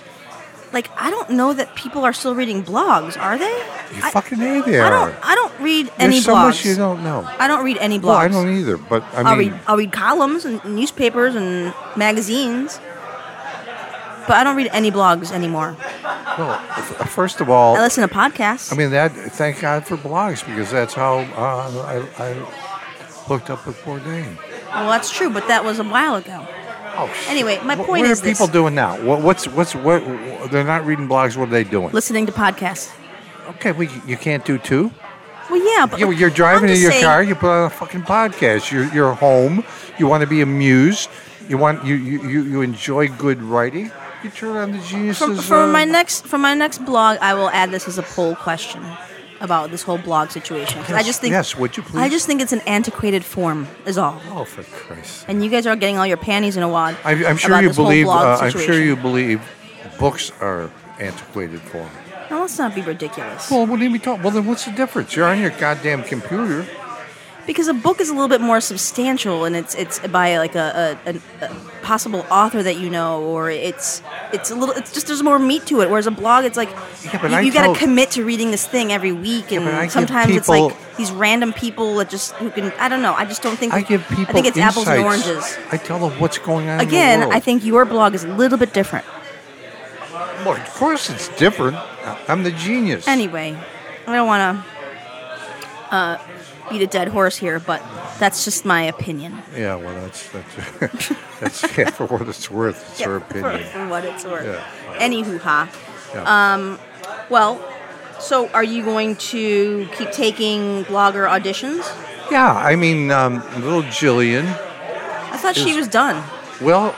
[0.73, 3.45] Like I don't know that people are still reading blogs, are they?
[3.45, 5.15] you I, fucking A they I don't.
[5.23, 6.47] I don't read There's any so blogs.
[6.47, 7.25] much you don't know.
[7.39, 8.03] I don't read any blogs.
[8.03, 11.73] Well, I don't either, but I I'll mean, read I'll read columns and newspapers and
[11.95, 12.81] magazines,
[14.27, 15.75] but I don't read any blogs anymore.
[16.37, 18.71] well, f- first of all, I listen to podcasts.
[18.71, 19.11] I mean that.
[19.13, 22.33] Thank God for blogs because that's how uh, I, I
[23.27, 24.37] hooked up with Bourdain.
[24.73, 26.45] well, that's true, but that was a while ago.
[26.99, 27.13] Oh.
[27.27, 28.53] Anyway, my point what is what are people this.
[28.53, 28.99] doing now?
[29.03, 30.03] What, what's what's what?
[30.51, 31.37] They're not reading blogs.
[31.37, 31.91] What are they doing?
[31.91, 32.91] Listening to podcasts.
[33.49, 34.91] Okay, well, you- you can't do two.
[35.49, 37.23] Well, yeah, but You, you're I'm driving in your saying- car.
[37.23, 38.71] You put on a fucking podcast.
[38.71, 39.63] You're you're home.
[39.99, 41.09] You want to be amused.
[41.47, 43.89] You want you, you, you enjoy good writing.
[44.23, 45.37] You turn on the geniuses.
[45.37, 48.03] For, for uh, my next for my next blog, I will add this as a
[48.03, 48.83] poll question
[49.39, 50.83] about this whole blog situation.
[50.83, 51.99] 'Cause I just think yes, would you please?
[52.01, 54.19] I just think it's an antiquated form, is all.
[54.31, 55.25] Oh, for Christ!
[55.27, 56.97] And you guys are getting all your panties in a wad.
[57.03, 58.07] I, I'm sure you believe.
[58.07, 59.39] Uh, I'm sure you believe
[59.99, 61.89] books are antiquated form.
[62.31, 63.49] Now let's not be ridiculous.
[63.51, 64.21] Well, what do you mean talk?
[64.23, 65.15] Well, then what's the difference?
[65.15, 66.65] You're on your goddamn computer.
[67.47, 70.99] Because a book is a little bit more substantial and it's it's by like a,
[71.05, 75.23] a, a, possible author that you know or it's it's a little it's just there's
[75.23, 76.69] more meat to it whereas a blog it's like
[77.05, 80.35] Yeah, you, you got to commit to reading this thing every week and give sometimes
[80.35, 83.57] it's like these random people that just who can I don't know I just don't
[83.57, 86.67] think I give people I think it's apples and oranges I tell them what's going
[86.67, 86.81] on.
[86.81, 87.31] again.
[87.31, 89.05] I think your blog is a little bit different
[90.43, 91.77] Well, of course it's different.
[92.27, 93.07] I'm the genius.
[93.07, 93.57] anyway
[94.05, 94.77] I don't want to
[95.95, 96.17] uh,
[96.69, 97.81] beat a dead horse here, but
[98.19, 99.37] that's just my opinion.
[99.55, 102.89] Yeah, well, that's that's that's yeah, for what it's worth.
[102.91, 103.69] It's her Yeah, for- opinion.
[103.71, 104.45] For, what it's worth.
[104.45, 104.97] Yeah.
[104.99, 105.69] Anywho, ha.
[106.13, 106.77] Yeah.
[107.29, 107.59] Well,
[108.19, 111.85] so are you going to keep taking blogger auditions?
[112.31, 114.45] yeah, I mean, um, little Jillian.
[115.31, 116.23] I thought she was done.
[116.61, 116.95] Well,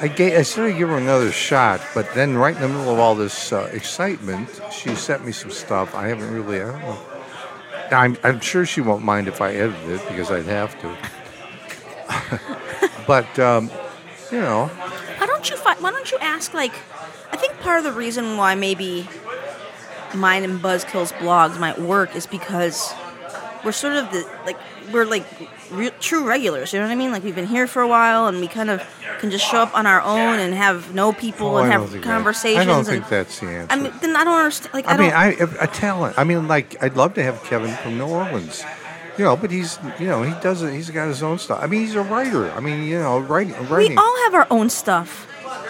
[0.00, 2.98] I gave I to give her another shot, but then right in the middle of
[2.98, 5.94] all this uh, excitement, she sent me some stuff.
[5.94, 6.62] I haven't really.
[6.62, 6.98] I don't know.
[7.90, 12.40] I'm I'm sure she won't mind if I edit it because I'd have to.
[13.06, 13.70] but um,
[14.32, 14.66] you know,
[15.18, 16.72] Why don't you fi- Why don't you ask like?
[17.32, 19.06] I think part of the reason why maybe
[20.14, 22.92] mine and Buzzkill's blogs might work is because
[23.64, 24.58] we're sort of the like
[24.92, 25.24] we're like
[25.70, 26.72] re- true regulars.
[26.72, 27.12] You know what I mean?
[27.12, 28.82] Like we've been here for a while, and we kind of
[29.18, 32.04] can just show up on our own and have no people oh, and have think
[32.04, 32.60] that- conversations.
[32.60, 33.72] I don't and, think that's the answer.
[33.72, 34.74] I mean, then I don't understand.
[34.74, 35.12] Like I, I mean.
[35.12, 35.26] I
[35.60, 36.18] a talent.
[36.18, 38.64] I mean, like I'd love to have Kevin from New Orleans,
[39.18, 40.72] you know, but he's you know he does it.
[40.72, 41.60] He's got his own stuff.
[41.62, 42.50] I mean, he's a writer.
[42.50, 43.54] I mean, you know, writing.
[43.70, 45.26] we all have our own stuff.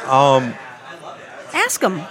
[0.09, 0.55] um,
[1.53, 2.03] Ask him.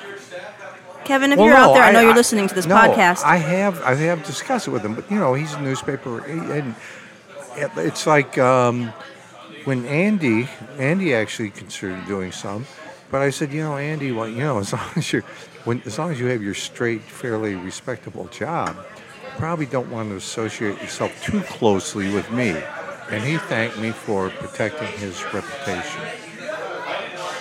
[1.06, 3.24] Kevin, if well, you're no, out there, I, know you're listening to this no, podcast.
[3.24, 6.76] I have I have discussed it with him, but you know, he's a newspaper, and
[7.78, 8.94] it's like um,
[9.66, 12.66] when Andy Andy actually considered doing some,
[13.12, 15.22] but I said, you know, Andy, well, you know, as long as you
[15.66, 20.10] when as long as you have your straight, fairly respectable job, you probably don't want
[20.10, 22.56] to associate yourself too closely with me.
[23.10, 26.02] And he thanked me for protecting his reputation.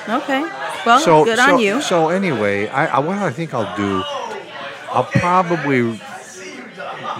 [0.08, 0.42] okay.
[0.86, 1.82] Well, so, good so, on you.
[1.82, 4.02] So anyway, I, I what I think I'll do,
[4.90, 6.00] I'll probably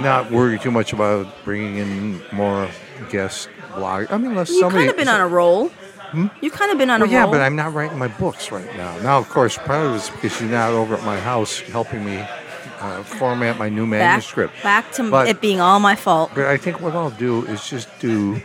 [0.00, 2.68] not worry too much about bringing in more
[3.10, 4.10] guest bloggers.
[4.10, 4.84] I mean, unless You've somebody.
[4.86, 5.70] kind of been on a roll.
[6.40, 7.32] You've kind of been on Well, a yeah, roll.
[7.32, 8.96] Yeah, but I'm not writing my books right now.
[9.00, 12.24] Now, of course, part of it's because you're not over at my house helping me
[12.80, 14.54] uh, format my new back, manuscript.
[14.62, 16.30] back to But- it being all my fault.
[16.34, 18.40] But I think what I'll do is just do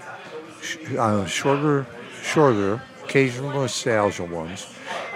[0.62, 1.86] sh- uh, shorter,
[2.22, 4.68] shorter, occasional nostalgia ones,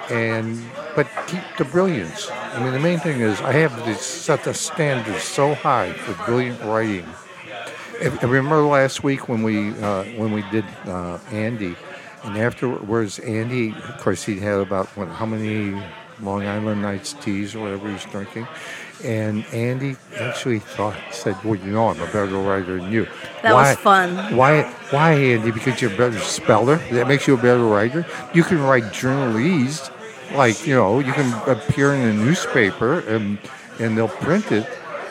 [0.10, 0.62] and
[0.96, 2.30] but keep the brilliance.
[2.32, 6.14] I mean, the main thing is I have to set the standards so high for
[6.26, 7.06] brilliant writing.
[8.02, 11.76] I remember last week when we uh, when we did uh, Andy,
[12.24, 15.82] and afterwards Andy, of course, he had about what, how many
[16.22, 18.48] Long Island iced teas or whatever he's drinking,
[19.04, 23.08] and Andy actually thought said, "Well, you know, I'm a better writer than you."
[23.42, 24.36] That was fun.
[24.36, 24.64] Why?
[24.92, 25.52] Why, Andy?
[25.52, 26.78] Because you're a better speller.
[26.92, 28.06] That makes you a better writer.
[28.34, 29.92] You can write journalese,
[30.36, 33.40] like you know, you can appear in a newspaper and
[33.80, 34.68] and they'll print it.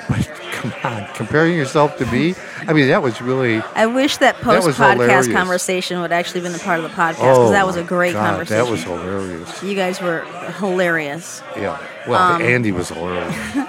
[0.08, 2.34] But come on, comparing yourself to me.
[2.66, 3.62] I mean, that was really.
[3.74, 5.28] I wish that That post podcast hilarious.
[5.28, 7.82] conversation would actually have been a part of the podcast because oh that was a
[7.84, 8.64] great God, conversation.
[8.64, 9.62] That was hilarious.
[9.62, 10.22] you guys were
[10.58, 11.42] hilarious.
[11.56, 11.78] Yeah.
[12.08, 13.34] Well, Um, Andy was hilarious.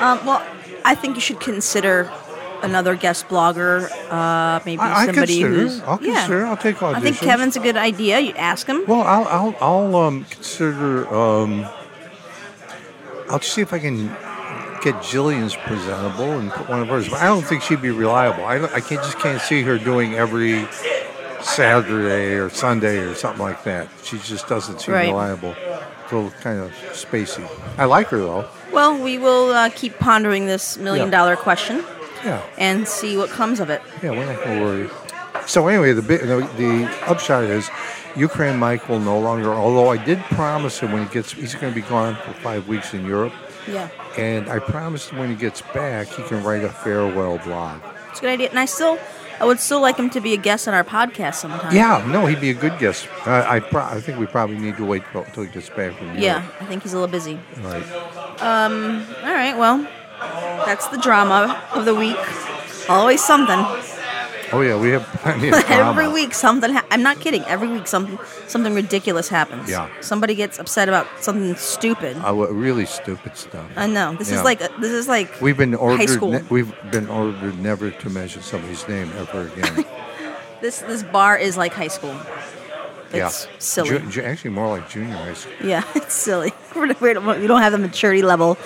[0.00, 0.44] Um, well,
[0.84, 2.10] I think you should consider
[2.62, 5.48] another guest blogger, uh, maybe I, I somebody consider.
[5.60, 6.14] who's I'll yeah.
[6.14, 6.46] consider.
[6.46, 6.94] I'll take auditions.
[6.94, 8.18] I think Kevin's a good idea.
[8.18, 8.82] You ask him.
[8.88, 11.06] Well, I'll I'll, I'll um, consider.
[11.14, 11.66] Um,
[13.30, 14.08] I'll just see if I can
[14.82, 17.08] get Jillian's presentable and put one of hers.
[17.08, 18.44] But I don't think she'd be reliable.
[18.44, 20.66] I, I can't just can't see her doing every
[21.40, 23.88] Saturday or Sunday or something like that.
[24.04, 25.08] She just doesn't seem Right.
[25.08, 25.54] reliable.
[25.54, 27.46] A little kind of spacey.
[27.78, 28.48] I like her though.
[28.72, 31.18] Well, we will uh, keep pondering this million Yeah.
[31.18, 31.84] dollar question
[32.24, 32.42] Yeah.
[32.58, 33.82] and see what comes of it.
[34.02, 34.90] Yeah, we're not going to worry.
[35.46, 37.68] So anyway, the, the the upshot is,
[38.14, 39.52] Ukraine Mike will no longer.
[39.52, 42.68] Although I did promise him when he gets, he's going to be gone for five
[42.68, 43.32] weeks in Europe,
[43.68, 47.80] Yeah, and I promised when he gets back, he can write a farewell blog.
[48.10, 48.48] it's a good idea.
[48.50, 48.98] And I still,
[49.40, 51.74] I would still like him to be a guest on our podcast sometime.
[51.74, 53.08] Yeah, no, he'd be a good guest.
[53.26, 56.06] Uh, I pro- I think we probably need to wait till he gets back from
[56.08, 56.20] Europe.
[56.22, 57.38] Yeah, I think he's a little busy.
[57.60, 57.82] Right.
[58.42, 59.06] Um.
[59.22, 59.86] All right, well,
[60.66, 62.16] that's the drama of the week.
[62.88, 63.64] Always something.
[64.54, 65.54] Oh yeah, we have plenty of.
[65.70, 66.72] Every week something.
[66.74, 67.42] Ha- I'm not kidding.
[67.44, 69.70] Every week something something ridiculous happens.
[69.70, 69.88] Yeah.
[70.00, 72.16] Somebody gets upset about something stupid.
[72.22, 73.66] Uh, really stupid stuff.
[73.76, 74.14] I know.
[74.14, 74.38] This Yeah.
[74.38, 76.08] is like this is like We've been ordered.
[76.10, 76.32] school.
[76.32, 79.84] Ne- we've been ordered never to mention somebody's name ever again.
[80.60, 82.14] this this bar is like high school.
[83.14, 83.50] It's yeah.
[83.58, 83.88] silly.
[83.90, 85.52] Ju- ju- actually, more like junior high school.
[85.64, 86.52] yeah, it's silly.
[86.74, 88.58] We're, don't we don't have the maturity level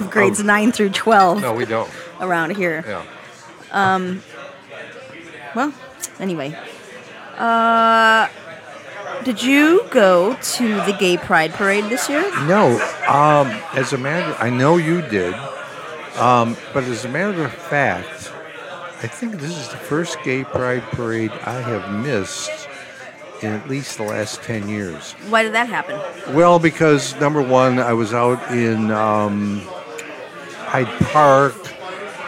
[0.00, 0.44] of grades Oh.
[0.44, 1.90] nine through twelve No, we don't.
[2.20, 2.84] around here.
[2.86, 3.04] Yeah.
[5.56, 5.72] Well,
[6.20, 6.54] anyway.
[7.38, 8.28] Uh,
[9.24, 12.30] did you go to the gay pride parade this year?
[12.46, 12.72] No.
[13.08, 15.34] Um, as a matter, I know you did.
[16.18, 18.30] Um, but as a matter of fact,
[19.02, 22.68] I think this is the first gay pride parade I have missed
[23.40, 25.12] in at least the last 10 years.
[25.30, 25.98] Why did that happen?
[26.34, 29.60] Well, because number one, I was out in um,
[30.66, 31.54] Hyde Park,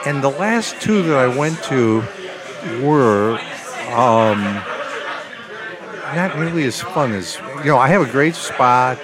[0.07, 2.03] and the last two that I went to
[2.83, 3.38] were
[3.94, 4.42] um,
[6.14, 7.78] not nearly as fun as you know.
[7.78, 8.98] I have a great spot.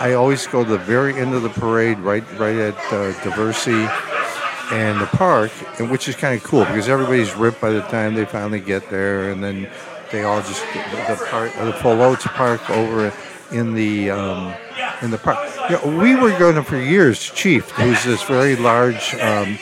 [0.00, 3.88] I always go to the very end of the parade, right, right at uh, Diversey
[4.72, 8.14] and the park, and which is kind of cool because everybody's ripped by the time
[8.14, 9.68] they finally get there, and then
[10.10, 13.12] they all just the, park, the Folotes Park over
[13.52, 14.54] in the um,
[15.02, 15.38] in the park.
[15.70, 17.20] You know, we were going to for years.
[17.20, 19.58] Chief, who's this very large um,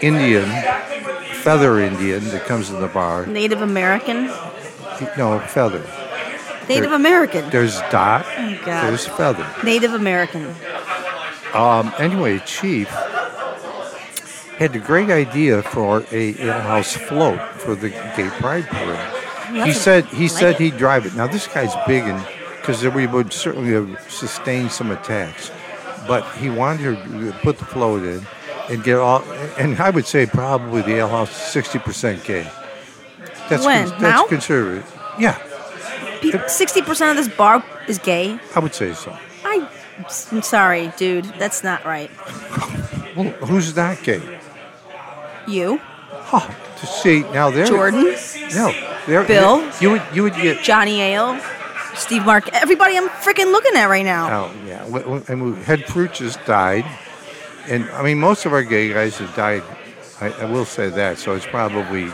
[0.00, 0.48] Indian,
[1.46, 3.24] feather Indian that comes in the bar.
[3.24, 4.26] Native American?
[5.16, 5.78] No, feather.
[6.68, 7.48] Native There- American.
[7.50, 8.26] There's Dot.
[8.36, 8.82] Oh, God.
[8.90, 9.46] There's Feather.
[9.62, 10.52] Native American.
[11.54, 12.88] Um, anyway, Chief
[14.58, 18.98] had a great idea for a in-house float for the Gay Pride Parade.
[19.52, 20.60] he That's said he like said it.
[20.60, 21.14] he'd drive it.
[21.14, 22.26] Now this guy's big and
[22.60, 25.52] because we would certainly have sustained some attacks,
[26.08, 28.26] but he wanted to put the float in
[28.68, 29.22] and get all.
[29.58, 32.50] And I would say probably the ale house sixty percent gay.
[33.48, 33.88] That's When?
[33.88, 34.26] that's Now?
[34.26, 34.92] conservative.
[35.18, 35.38] Yeah,
[36.48, 38.38] Sixty percent of this bar is gay.
[38.54, 39.16] I would say so.
[39.44, 39.68] I,
[40.32, 41.24] I'm sorry, dude.
[41.38, 42.10] That's not right.
[43.16, 44.20] Well, who's not gay?
[45.46, 45.80] You,
[46.32, 47.66] Oh, to see now there.
[47.66, 48.14] Jordan,
[48.54, 48.72] No,
[49.06, 49.22] there.
[49.24, 49.70] Bill?
[49.80, 50.62] You would you would get.
[50.64, 51.40] Johnny Ale,
[51.94, 54.48] Steve Mark, everybody I'm freaking looking at right now.
[54.50, 56.84] Oh yeah, and we, Head Fruit just died,
[57.68, 59.62] and I mean most of our gay guys have died.
[60.20, 61.18] I, I will say that.
[61.18, 62.10] So it's probably.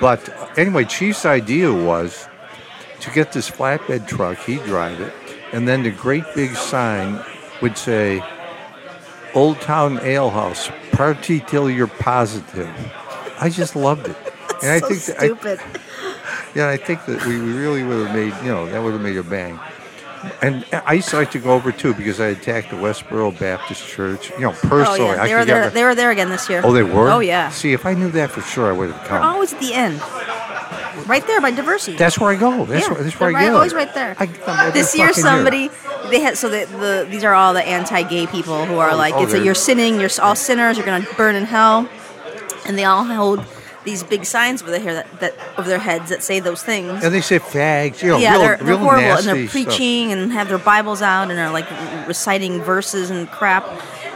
[0.00, 2.28] But anyway, Chief's idea was
[3.00, 4.38] to get this flatbed truck.
[4.38, 5.12] He'd drive it,
[5.52, 7.24] and then the great big sign
[7.62, 8.22] would say,
[9.34, 12.70] "Old Town Ale House, party till you're positive."
[13.40, 14.16] I just loved it,
[14.62, 15.78] and I so think that, I,
[16.54, 19.16] yeah, I think that we really would have made, you know, that would have made
[19.16, 19.58] a bang.
[20.42, 23.86] And I used to like to go over too because I attacked the Westboro Baptist
[23.86, 25.10] Church, you know, oh personally.
[25.10, 25.70] yeah, I they were could get there.
[25.70, 26.62] They were there again this year.
[26.64, 27.10] oh, they were?
[27.10, 27.50] Oh yeah.
[27.50, 29.22] See, if I knew that for sure, I would have They're come.
[29.22, 30.00] always at the end,
[31.08, 31.96] right there by Diversey.
[31.96, 32.64] That's where I go.
[32.64, 33.56] That's, yeah, where, that's where they're I right, go.
[33.56, 34.16] always right there.
[34.18, 35.70] I, this year, somebody
[36.10, 39.14] they had so the, the these are all the anti-gay people who are oh, like
[39.14, 41.88] oh, it's a, you're sinning, you're all sinners, you're gonna burn in hell,
[42.66, 43.44] and they all hold
[43.88, 47.02] these big signs over their hair that, that over their heads that say those things.
[47.02, 49.50] And they say fags, you know, yeah, real, they're, they're horrible, and they're stuff.
[49.50, 51.68] preaching and have their Bibles out and are like
[52.06, 53.66] reciting verses and crap.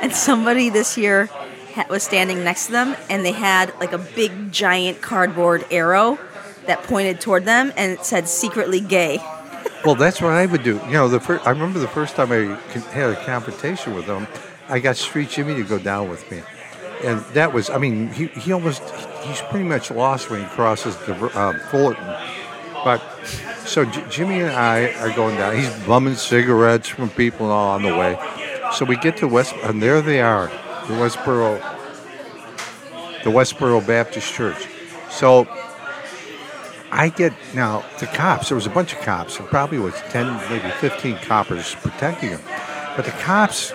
[0.03, 1.27] And somebody this year
[1.75, 6.19] ha- was standing next to them, and they had like a big giant cardboard arrow
[6.67, 9.19] that pointed toward them, and it said "secretly gay."
[9.85, 10.81] Well, that's what I would do.
[10.87, 12.57] You know, the first, I remember the first time I
[12.93, 14.29] had a confrontation with them,
[14.69, 16.41] I got Street Jimmy to go down with me.
[17.05, 18.83] And that was, I mean, he, he almost,
[19.23, 22.05] he's pretty much lost when he crosses the uh, Fullerton.
[22.85, 23.03] But,
[23.65, 25.57] so J- Jimmy and I are going down.
[25.57, 28.19] He's bumming cigarettes from people all on the way.
[28.75, 30.47] So we get to West, and there they are,
[30.87, 31.61] the Westboro,
[33.25, 34.67] the Westboro Baptist Church.
[35.11, 35.47] So
[36.91, 38.49] I get now the cops.
[38.49, 39.39] There was a bunch of cops.
[39.39, 42.41] There probably was ten, maybe fifteen coppers protecting him,
[42.97, 43.73] but the cops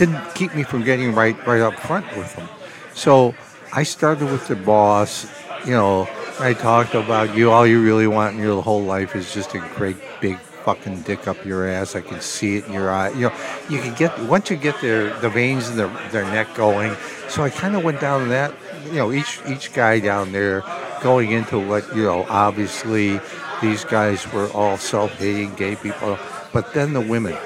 [0.00, 2.48] didn't keep me from getting right right up front with them.
[2.94, 3.34] So
[3.72, 5.30] I started with the boss.
[5.66, 6.08] You know,
[6.38, 7.50] I talked about you.
[7.50, 11.28] All you really want in your whole life is just a great big fucking dick
[11.28, 11.94] up your ass.
[11.94, 13.10] I can see it in your eye.
[13.10, 13.34] You know,
[13.68, 16.96] you can get once you get their the veins in their their neck going.
[17.28, 18.54] So I kind of went down that.
[18.86, 20.62] You know, each each guy down there
[21.02, 22.24] going into what you know.
[22.30, 23.20] Obviously,
[23.60, 26.18] these guys were all self-hating gay people,
[26.54, 27.36] but then the women.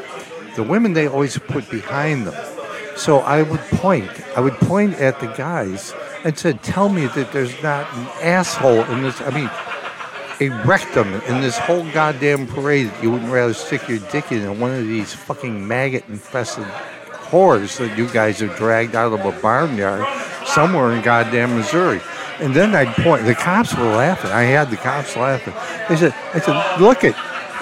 [0.56, 2.34] The women they always put behind them.
[2.96, 4.10] So I would point.
[4.36, 8.84] I would point at the guys and said, "Tell me that there's not an asshole
[8.84, 9.20] in this.
[9.20, 9.50] I mean,
[10.40, 14.42] a rectum in this whole goddamn parade that you wouldn't rather stick your dick in
[14.42, 16.64] than one of these fucking maggot-infested
[17.30, 20.06] whores that you guys have dragged out of a barnyard
[20.46, 22.00] somewhere in goddamn Missouri."
[22.40, 23.24] And then I'd point.
[23.26, 24.30] The cops were laughing.
[24.30, 25.54] I had the cops laughing.
[25.88, 27.16] They said, "I said, look at."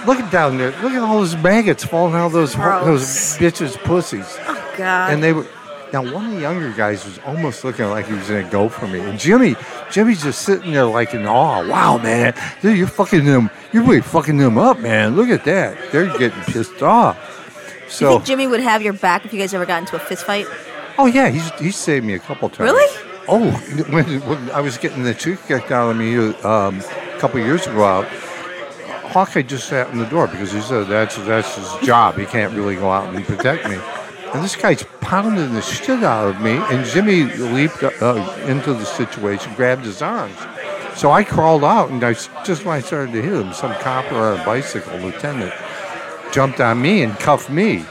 [0.06, 0.70] Look at down there.
[0.82, 2.84] Look at all those maggots falling out of those Gross.
[2.84, 4.36] those bitches' pussies.
[4.46, 5.12] Oh God!
[5.12, 5.46] And they were
[5.92, 8.86] now one of the younger guys was almost looking like he was gonna go for
[8.88, 9.00] me.
[9.00, 9.54] And Jimmy,
[9.90, 11.66] Jimmy's just sitting there like in awe.
[11.66, 13.50] Wow, man, dude, you're fucking them.
[13.72, 15.16] You're really fucking them up, man.
[15.16, 15.92] Look at that.
[15.92, 17.16] They're getting pissed off.
[17.88, 19.96] So, Do you think Jimmy would have your back if you guys ever got into
[19.96, 20.46] a fist fight?
[20.98, 22.70] oh yeah, he's he's saved me a couple times.
[22.70, 22.98] Really?
[23.28, 23.50] Oh,
[23.90, 27.66] when, when I was getting the tooth kicked out of me um, a couple years
[27.66, 28.08] ago out.
[29.12, 32.16] Hawkeye just sat in the door because he said that's that's his job.
[32.16, 33.78] He can't really go out and protect me.
[34.32, 38.86] And this guy's pounding the shit out of me, and Jimmy leaped uh, into the
[38.86, 40.38] situation, grabbed his arms.
[40.96, 44.14] So I crawled out, and I, just when I started to hit him, some copper
[44.14, 45.52] on a bicycle, lieutenant,
[46.32, 47.84] jumped on me and cuffed me.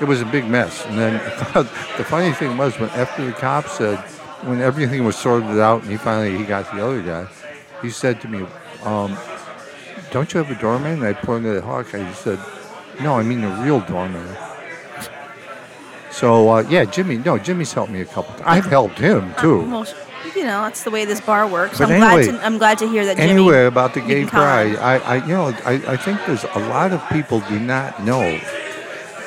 [0.00, 0.84] It was a big mess.
[0.84, 1.14] And then
[1.54, 3.96] the funny thing was, when after the cop said,
[4.44, 7.26] when everything was sorted out, and he finally he got the other guy,
[7.80, 8.44] he said to me,
[8.84, 9.16] um,
[10.10, 12.04] "Don't you have a doorman?" And I pointed at Hawkeye.
[12.04, 12.38] He said,
[13.00, 14.26] "No, I mean a real doorman."
[16.10, 17.18] So uh, yeah, Jimmy.
[17.18, 18.34] No, Jimmy's helped me a couple.
[18.34, 18.44] times.
[18.46, 19.60] I've helped him too.
[19.70, 19.86] Well,
[20.34, 21.78] you know, that's the way this bar works.
[21.78, 23.30] But I'm anyway- glad to I'm glad to hear that Jimmy.
[23.30, 24.76] Anyway, about the gay can count on.
[24.76, 28.02] pride, I, I, you know, I, I think there's a lot of people do not
[28.04, 28.40] know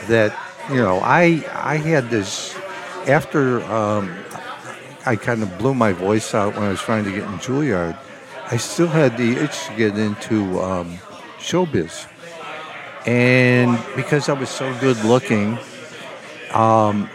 [0.08, 0.38] that,
[0.70, 2.56] you know, I, I had this
[3.08, 4.14] after um,
[5.06, 7.98] I kind of blew my voice out when I was trying to get in Juilliard.
[8.52, 10.98] I still had the itch to get into um,
[11.40, 12.06] showbiz,
[13.08, 15.58] and because I was so good looking,
[16.54, 17.10] um,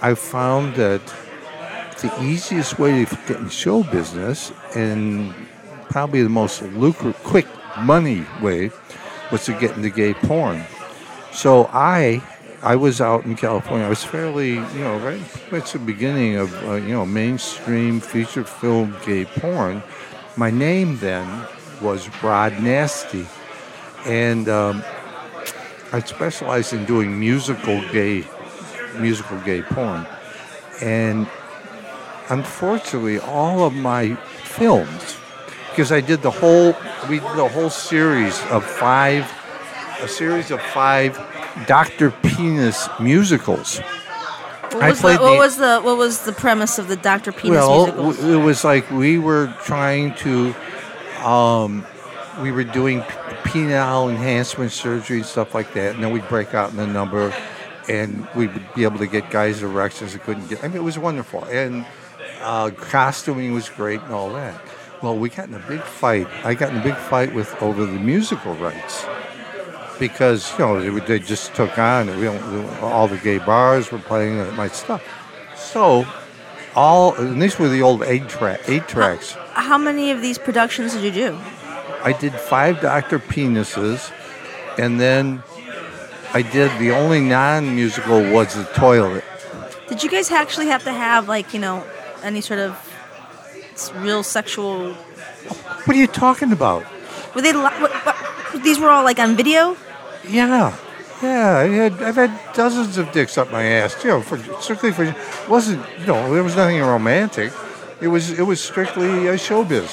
[0.00, 1.02] I found that
[2.00, 5.34] the easiest way to get in show business and
[5.90, 7.46] probably the most lucrative, quick
[7.80, 8.70] money way
[9.30, 10.62] was to get into gay porn.
[11.32, 12.22] So I,
[12.62, 13.86] I was out in California.
[13.86, 15.20] I was fairly, you know, right
[15.52, 19.82] at the beginning of, uh, you know, mainstream feature film gay porn.
[20.38, 21.46] My name then
[21.80, 23.26] was Rod Nasty,
[24.04, 24.84] and um,
[25.94, 28.22] I specialized in doing musical gay,
[28.98, 30.06] musical gay porn,
[30.82, 31.26] and
[32.28, 34.14] unfortunately, all of my
[34.44, 35.16] films,
[35.70, 36.76] because I did the whole,
[37.08, 39.24] we did the whole series of five,
[40.02, 41.16] a series of five
[41.66, 42.10] Dr.
[42.10, 43.80] Penis musicals.
[44.72, 47.32] What was, the, what the- was the what was the premise of the Dr.
[47.32, 48.16] Penis well, musicals?
[48.18, 50.54] w- it was like we were trying to,
[51.24, 51.86] um,
[52.42, 53.00] we were doing
[53.44, 57.32] penile enhancement surgery and stuff like that, and then we'd break out in the number,
[57.88, 60.62] and we would be able to get guys erections that couldn't get.
[60.62, 61.86] I mean, it was wonderful, and
[62.42, 64.60] uh, costuming was great and all that.
[65.02, 66.26] Well, we got in a big fight.
[66.44, 69.04] I got in a big fight with over the musical rights
[69.98, 73.98] because you know they, they just took on we don't, all the gay bars were
[73.98, 75.02] playing uh, my stuff.
[75.56, 76.06] So
[76.74, 79.32] all and these were the old eight track eight tracks.
[79.52, 81.38] How many of these productions did you do?
[82.02, 84.12] I did five Doctor Penises,
[84.78, 85.42] and then
[86.32, 89.24] I did the only non-musical was the toilet.
[89.88, 91.84] Did you guys actually have to have like you know
[92.22, 92.76] any sort of
[93.96, 94.92] real sexual?
[94.92, 96.84] What are you talking about?
[97.34, 97.52] Were they?
[97.52, 99.76] li- What, what, these were all like on video.
[100.28, 100.76] Yeah,
[101.22, 101.56] yeah.
[101.58, 104.02] I had, I've had dozens of dicks up my ass.
[104.04, 105.14] You know, for, strictly for
[105.48, 107.52] wasn't you know there was nothing romantic.
[108.00, 109.90] It was it was strictly uh, showbiz.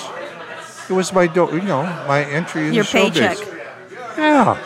[0.89, 3.13] It was my do, you know my entry into Your showbiz.
[3.13, 3.37] paycheck.
[4.17, 4.57] Yeah,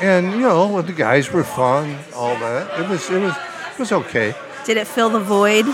[0.00, 2.80] and you know the guys were fun, all that.
[2.80, 3.34] It was it was
[3.72, 4.34] it was okay.
[4.64, 5.66] Did it fill the void?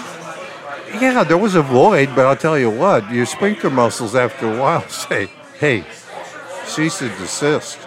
[1.00, 4.58] Yeah, there was a void, but I'll tell you what, your sphincter muscles after a
[4.58, 5.84] while say, hey,
[6.64, 7.78] cease and desist.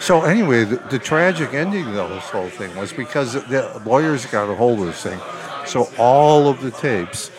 [0.00, 4.48] So anyway, the, the tragic ending of this whole thing was because the lawyers got
[4.48, 5.20] a hold of this thing.
[5.66, 7.30] So all of the tapes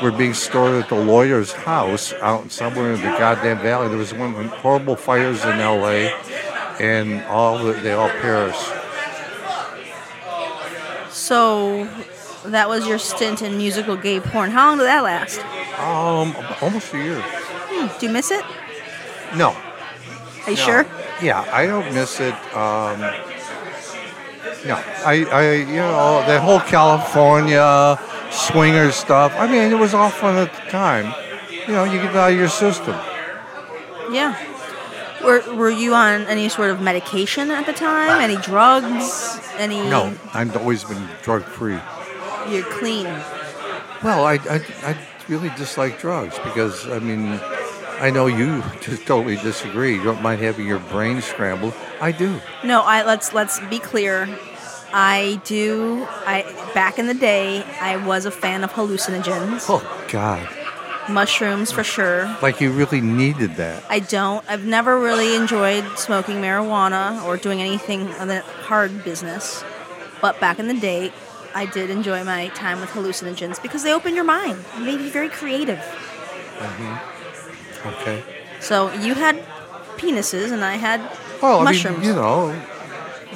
[0.00, 3.88] were being stored at the lawyer's house out somewhere in the goddamn valley.
[3.88, 6.12] There was one horrible fires in L.A.
[6.80, 8.72] and all the, they all perished.
[11.10, 11.88] So
[12.44, 14.52] that was your stint in musical gay porn.
[14.52, 15.40] How long did that last?
[15.80, 17.24] Um, almost a year.
[17.98, 18.44] Do you miss it?
[19.34, 19.56] No,
[20.46, 20.64] Are you No.
[20.64, 20.86] sure?
[21.22, 22.34] Yeah, I don't miss it.
[22.54, 23.00] Um,
[24.66, 27.98] no, I, I, you know, that whole California
[28.30, 29.34] swinger stuff.
[29.38, 31.14] I mean, it was all fun at the time.
[31.66, 32.94] You know, you get out of your system.
[34.10, 34.36] Yeah.
[35.24, 38.20] Were, were you on any sort of medication at the time?
[38.20, 39.40] Any drugs?
[39.56, 39.80] Any?
[39.88, 41.78] No, I've always been drug free.
[42.50, 43.06] You're clean.
[44.02, 44.96] Well, I, I, I
[45.28, 47.40] really dislike drugs because, I mean,
[48.00, 49.94] I know you just totally disagree.
[49.94, 51.74] You don't mind having your brain scrambled.
[52.00, 52.40] I do.
[52.64, 54.28] No, I let's let's be clear.
[54.92, 56.06] I do.
[56.26, 56.42] I
[56.74, 60.46] back in the day, I was a fan of hallucinogens, Oh, God.
[61.08, 62.26] mushrooms for sure.
[62.42, 63.84] Like you really needed that.
[63.88, 64.44] I don't.
[64.50, 69.64] I've never really enjoyed smoking marijuana or doing anything of that hard business.
[70.20, 71.12] But back in the day,
[71.54, 75.10] I did enjoy my time with hallucinogens because they open your mind, They made you
[75.10, 75.78] very creative.
[75.78, 77.10] Mm-hmm.
[77.86, 78.22] Okay.
[78.60, 79.36] So you had
[79.98, 81.00] penises, and I had
[81.42, 81.98] Well, I mushrooms.
[81.98, 82.54] mean, you know,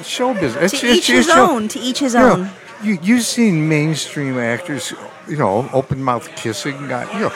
[0.03, 0.71] show business.
[0.79, 1.67] to each his show- own.
[1.69, 2.49] To each his you know, own.
[2.83, 4.93] you you've seen mainstream actors,
[5.27, 7.33] you know, open mouth kissing, guy, you know,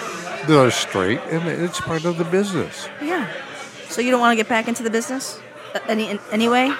[0.47, 2.87] that are straight, and it's part of the business.
[3.01, 3.27] Yeah.
[3.89, 5.39] So you don't want to get back into the business,
[5.75, 6.71] Uh, any in, anyway?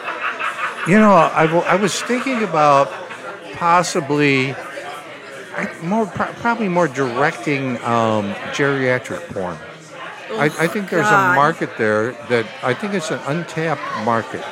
[0.87, 2.91] You know, I, I was thinking about
[3.53, 4.55] possibly
[5.83, 9.57] more pro- probably more directing um, geriatric porn.
[10.31, 11.33] I, I think there's God.
[11.33, 14.43] a market there that I think it's an untapped market.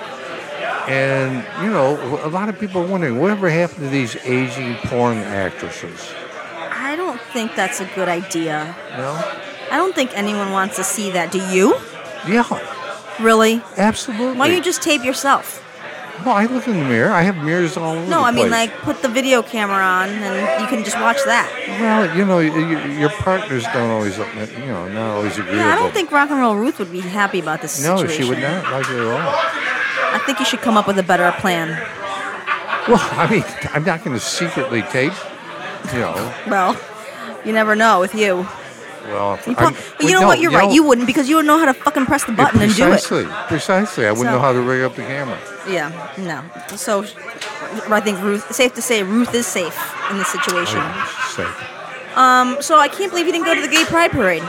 [0.87, 1.95] And, you know,
[2.25, 6.11] a lot of people are wondering whatever happened to these aging porn actresses?
[6.57, 8.75] I don't think that's a good idea.
[8.97, 9.13] Know?
[9.71, 11.31] I don't think anyone wants to see that.
[11.31, 11.75] Do you?
[12.27, 12.43] Yeah,
[13.19, 13.61] Really?
[13.77, 14.37] absolutely.
[14.37, 15.63] Why don't you just tape yourself?
[16.25, 17.11] Well, I look in the mirror.
[17.11, 18.69] I have mirrors all over No, I mean place.
[18.69, 21.49] like put the video camera on and you can just watch that.
[21.79, 25.57] Well, you know, y- y- your partners don't always, you know, not always agreeable.
[25.57, 28.23] Yeah, I don't think Rock and Roll Ruth would be happy about this No, situation.
[28.23, 29.33] she would not like it at all.
[30.13, 31.69] I think you should come up with a better plan.
[32.87, 33.43] Well, I mean,
[33.73, 35.13] I'm not going to secretly tape,
[35.93, 36.33] you know.
[36.47, 36.77] Well,
[37.45, 38.45] you never know with you.
[39.07, 40.39] Well, You, pro- well, you know no, what?
[40.39, 40.67] You're you right.
[40.67, 42.83] know- You wouldn't because you would know how to fucking press the button and do
[42.85, 42.89] it.
[42.89, 44.05] precisely, Precisely.
[44.05, 45.37] I wouldn't So- know how to rig up the camera.
[45.67, 46.43] Yeah, no.
[46.75, 47.03] So
[47.89, 48.53] I think Ruth.
[48.53, 49.77] Safe to say, Ruth is safe
[50.09, 50.79] in this situation.
[50.81, 52.63] Oh, safe.
[52.63, 54.43] So I can't believe you didn't go to the gay pride parade.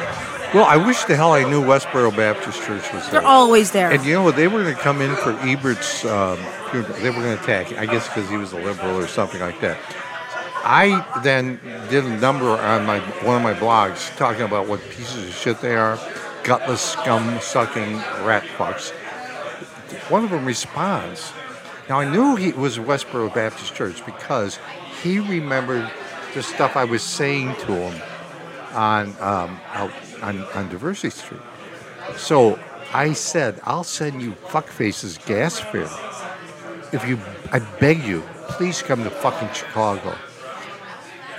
[0.55, 3.21] Well, I wish the hell I knew Westboro Baptist Church was there.
[3.21, 3.91] They're always there.
[3.91, 4.37] And you know what?
[4.37, 6.37] They were going to come in for Ebert's um,
[6.71, 6.93] funeral.
[7.01, 7.73] They were going to attack.
[7.79, 9.79] I guess because he was a liberal or something like that.
[10.65, 11.59] I then
[11.89, 15.61] did a number on my one of my blogs talking about what pieces of shit
[15.61, 15.99] they are,
[16.45, 18.93] gutless, scum-sucking rat fucks.
[20.09, 21.33] One of them responds.
[21.89, 24.59] Now I knew he was Westboro Baptist Church because
[25.03, 25.91] he remembered
[26.35, 28.03] the stuff I was saying to him
[28.73, 29.91] on um, out
[30.23, 31.41] on, on Diversey Street.
[32.17, 32.59] So
[32.93, 35.89] I said, I'll send you fuckfaces gas fare.
[36.93, 37.19] If you,
[37.53, 40.15] I beg you, please come to fucking Chicago.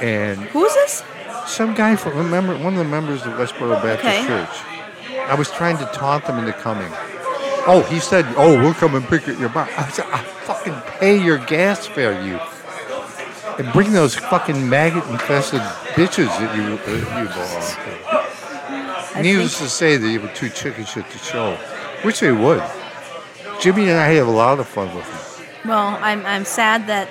[0.02, 1.04] And Who is this?
[1.46, 4.26] some guy from, remember, one of the members of Westboro Baptist Okay.
[4.26, 5.20] Church.
[5.30, 6.92] I was trying to taunt them into coming.
[7.66, 9.70] Oh, he said, oh, we'll come and pick at your bar.
[9.78, 12.40] I said, I'll fucking pay your gas fare, you.
[13.58, 15.62] And bring those fucking maggot-infested
[15.96, 19.22] bitches that you, that you belong to.
[19.22, 21.56] Needless to say, they were too chicken shit to show,
[22.02, 22.64] which they would.
[23.62, 25.46] Jimmy and I have a lot of fun with them.
[25.70, 27.08] Well, I'm, I'm sad that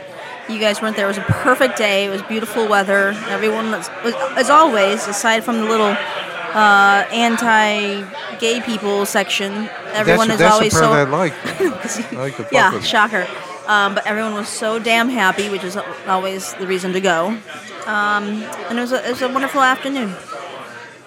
[0.48, 1.06] you guys weren't there.
[1.06, 2.06] It was a perfect day.
[2.06, 3.14] It was beautiful weather.
[3.28, 5.96] Everyone was, was as always, aside from the little
[6.54, 11.32] uh, anti-gay people section, everyone that's is that's always so I like.
[11.60, 13.26] I like to yeah, shocker.
[13.66, 15.76] Um, but everyone was so damn happy, which is
[16.06, 17.28] always the reason to go.
[17.86, 20.14] Um, and it was a, it was a wonderful afternoon.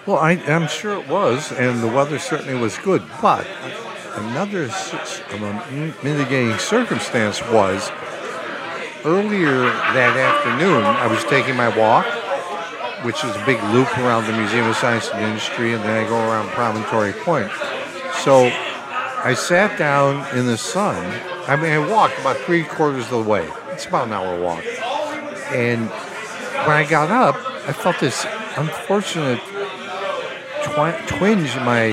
[0.06, 3.02] Well, I, I'm sure it was, and the weather certainly was good.
[3.20, 3.46] But
[4.14, 4.70] another
[6.02, 7.90] mitigating circumstance was
[9.04, 12.06] earlier that afternoon, I was taking my walk,
[13.04, 16.08] which is a big loop around the Museum of Science and Industry, and then I
[16.08, 17.50] go around Promontory Point.
[18.22, 18.50] So
[19.26, 20.94] I sat down in the sun.
[21.48, 23.44] I mean, I walked about three quarters of the way.
[23.72, 24.64] It's about an hour walk.
[25.50, 27.34] And when I got up,
[27.66, 28.24] I felt this
[28.56, 29.40] unfortunate
[30.62, 31.88] twi- twinge in my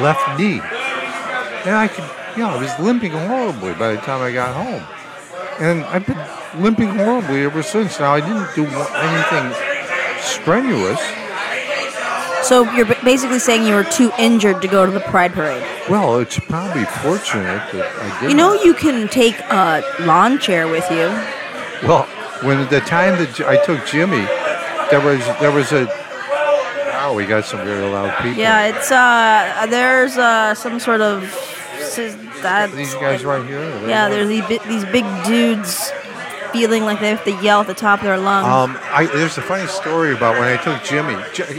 [0.00, 0.60] left knee.
[1.66, 4.84] And I could, you know, I was limping horribly by the time I got home.
[5.58, 7.98] And I've been limping horribly ever since.
[7.98, 11.00] Now, I didn't do anything strenuous.
[12.42, 15.62] So you're basically saying you were too injured to go to the pride parade.
[15.88, 18.30] Well, it's probably fortunate that I did.
[18.30, 21.08] You know, you can take a lawn chair with you.
[21.86, 22.04] Well,
[22.42, 24.24] when the time that I took Jimmy,
[24.90, 25.86] there was there was a.
[27.00, 28.38] Oh, we got some very loud people.
[28.38, 31.22] Yeah, it's uh, there's uh, some sort of
[32.74, 33.62] These guys right here.
[33.88, 35.92] Yeah, there's these big dudes
[36.52, 38.46] feeling like they have to yell at the top of their lungs.
[38.46, 41.14] Um, I, there's a funny story about when I took Jimmy.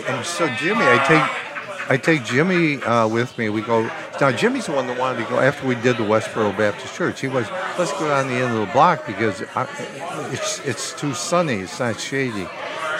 [0.08, 3.50] And so Jimmy, I take, I take Jimmy uh, with me.
[3.50, 3.90] We go.
[4.22, 7.22] Now Jimmy's the one that wanted to go after we did the Westboro Baptist Church.
[7.22, 9.68] He was, let's go down the end of the block because I,
[10.32, 11.56] it's it's too sunny.
[11.56, 12.48] It's not shady.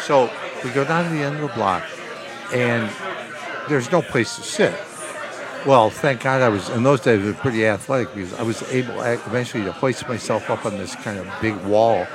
[0.02, 0.32] So
[0.64, 1.84] we go down to the end of the block,
[2.54, 2.90] and
[3.68, 4.74] there's no place to sit.
[5.66, 7.22] Well, thank God I was in those days.
[7.22, 10.96] I was pretty athletic because I was able eventually to hoist myself up on this
[10.96, 12.08] kind of big wall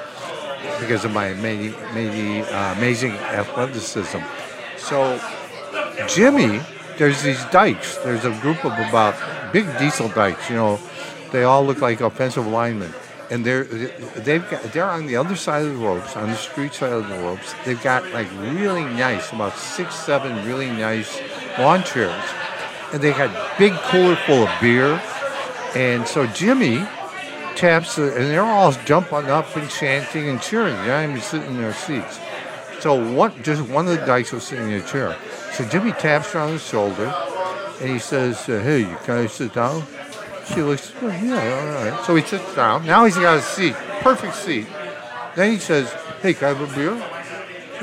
[0.80, 4.18] because of my amazing, amazing, uh, amazing athleticism.
[4.78, 5.20] So,
[6.08, 6.60] Jimmy,
[6.96, 7.98] there's these dykes.
[7.98, 9.14] There's a group of about
[9.52, 10.48] big diesel dykes.
[10.48, 10.80] You know,
[11.30, 12.94] they all look like offensive linemen,
[13.30, 16.72] and they're they've got they're on the other side of the ropes, on the street
[16.72, 17.54] side of the ropes.
[17.66, 21.20] They've got like really nice, about six, seven really nice
[21.58, 22.24] lawn chairs,
[22.94, 25.02] and they got big cooler full of beer.
[25.74, 26.76] And so Jimmy
[27.56, 30.76] taps, the, and they're all jumping up and chanting and cheering.
[30.76, 32.20] They're not even sitting in their seats.
[32.78, 35.16] So one, just one of the guys was sitting in a chair.
[35.54, 37.12] So Jimmy taps her on the shoulder,
[37.80, 39.82] and he says, uh, "Hey, you can I sit down?"
[40.46, 42.86] She looks, oh, "Yeah, all right." So he sits down.
[42.86, 44.66] Now he's got a seat, perfect seat.
[45.34, 45.90] Then he says,
[46.22, 47.13] "Hey, can I have a beer?"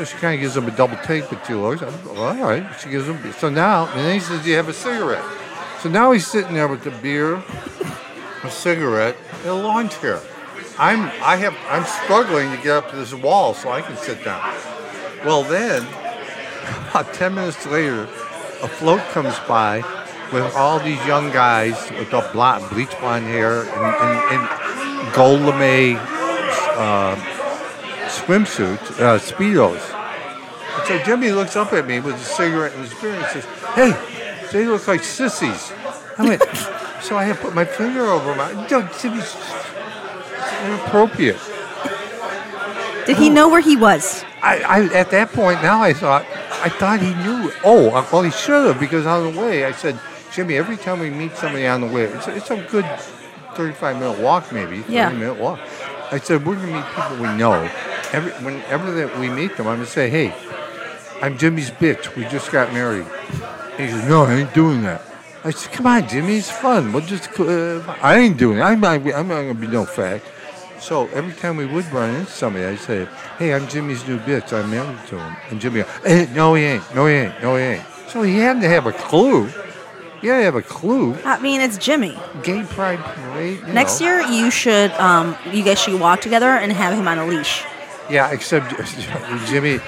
[0.02, 2.66] So she kind of gives him a double take with two well, all right.
[2.82, 3.20] She gives him.
[3.34, 5.24] So now, and then he says, "Do you have a cigarette?"
[5.80, 7.36] So now he's sitting there with the beer,
[8.43, 10.20] a cigarette, and a lawn chair.
[10.80, 14.26] I'm I have I'm struggling to get up to this wall so I can sit
[14.26, 14.41] down.
[15.24, 15.84] Well, then
[16.89, 18.06] about ten minutes later,
[18.64, 19.84] a float comes by
[20.34, 22.22] with all these young guys with the
[22.72, 27.31] bleach blonde hair and, and, and gold lame uh,
[28.12, 29.82] swimsuits, uh, speedos.
[30.78, 33.45] And so Jimmy looks up at me with a cigarette in his beer and says,
[33.76, 33.93] "Hey,
[34.51, 35.72] they look like sissies."
[36.18, 36.41] I went.
[37.01, 38.51] so I had put my finger over my.
[38.70, 39.36] No, Jimmy's
[40.66, 41.39] inappropriate.
[43.05, 44.24] Did he know where he was?
[44.43, 46.26] I, I at that point now I thought
[46.64, 47.51] I thought he knew.
[47.64, 49.99] Oh, well he should have because on the way I said,
[50.32, 52.86] Jimmy, every time we meet somebody on the way, it's, a- it's a good
[53.55, 55.09] thirty-five minute walk, maybe thirty Yeah.
[55.12, 55.59] minute walk.
[56.12, 57.70] I said we're gonna meet people we know.
[58.12, 60.34] Every whenever that we meet them, I'm gonna say, hey,
[61.22, 62.16] I'm Jimmy's bitch.
[62.16, 63.05] We just got married.
[63.78, 65.01] He says, no, I ain't doing that.
[65.43, 66.93] I said, come on, Jimmy, it's fun.
[66.93, 68.62] We'll just, uh, I ain't doing it.
[68.62, 70.26] I'm not, I'm not gonna be no fact.
[70.80, 73.07] So every time we would run into somebody, I'd say,
[73.38, 74.51] "Hey, I'm Jimmy's new bitch.
[74.51, 76.95] I'm married to him." And Jimmy, go, eh, "No, he ain't.
[76.95, 77.41] No, he ain't.
[77.41, 79.45] No, he ain't." So he had to have a clue.
[80.22, 81.16] He had to have a clue.
[81.24, 82.18] I mean, it's Jimmy.
[82.41, 83.68] Gay pride parade.
[83.68, 84.07] Next know.
[84.07, 87.64] year, you should, um, you guys should walk together and have him on a leash.
[88.12, 88.70] Yeah, except
[89.47, 89.80] Jimmy,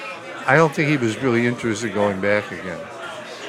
[0.47, 2.79] I don't think he was really interested in going back again.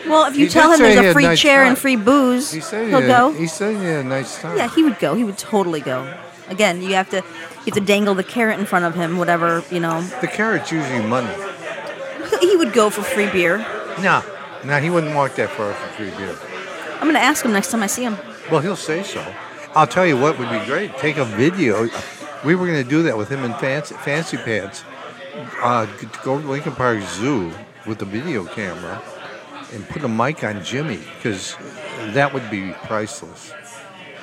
[0.06, 2.60] Well, if you He tell him there's a free nice chair and free booze, He
[2.60, 3.30] said he'll he go.
[3.30, 4.56] had, He said he had a nice time.
[4.58, 5.14] Yeah, he would go.
[5.14, 6.12] He would totally go.
[6.48, 9.64] Again, you have to you have to dangle the carrot in front of him, whatever
[9.70, 10.02] you know.
[10.20, 11.32] the carrot's usually money.
[12.40, 13.58] He would go for free beer.
[14.02, 14.22] No,
[14.64, 16.36] no, he wouldn't walk that far for free beer.
[17.00, 18.18] I'm gonna ask him next time I see him.
[18.50, 19.24] Well, he'll say so.
[19.74, 20.96] I'll tell you what would be great.
[20.98, 21.88] Take a video.
[22.45, 24.84] We were going to do that with him in fancy, fancy pants.
[25.62, 25.86] Uh,
[26.22, 27.53] go to Lincoln Park Zoo
[27.86, 29.03] with a video camera
[29.72, 31.57] and put a mic on Jimmy because
[32.12, 33.53] that would be priceless.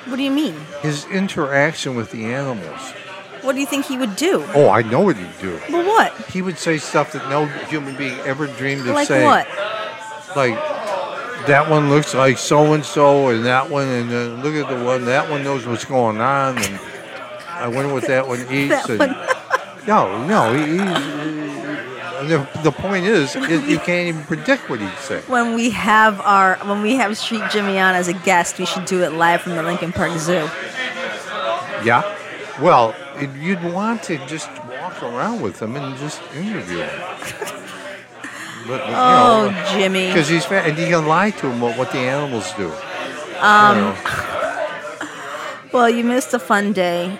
[0.06, 0.56] What do you mean?
[0.80, 2.92] His interaction with the animals.
[3.42, 4.44] What do you think he would do?
[4.54, 5.60] Oh, I know what he'd do.
[5.70, 6.12] Well, what?
[6.28, 9.24] He would say stuff that no human being ever dreamed of Like saying.
[9.26, 9.46] what?
[10.36, 10.54] Like
[11.46, 15.04] that one looks like so and so, and that one, and look at the one.
[15.06, 16.80] That one knows what's going on, and
[17.62, 18.86] I wonder what that one eats.
[18.86, 19.86] That one.
[19.86, 20.54] No, no.
[20.54, 25.20] He, he, the, the point is, is, you can't even predict what he'd say.
[25.22, 28.84] When we have our when we have Street Jimmy on as a guest, we should
[28.84, 30.48] do it live from the Lincoln Park Zoo.
[31.84, 32.02] Yeah.
[32.60, 32.94] Well,
[33.40, 34.48] you'd want to just
[34.80, 37.58] walk around with him and just interview him.
[38.64, 40.06] But, Oh, know, Jimmy.
[40.06, 42.70] because he's fat, and you can lie to him what, what the animals do.
[43.40, 43.96] Um, You know.
[45.72, 47.18] Well, you missed a fun day,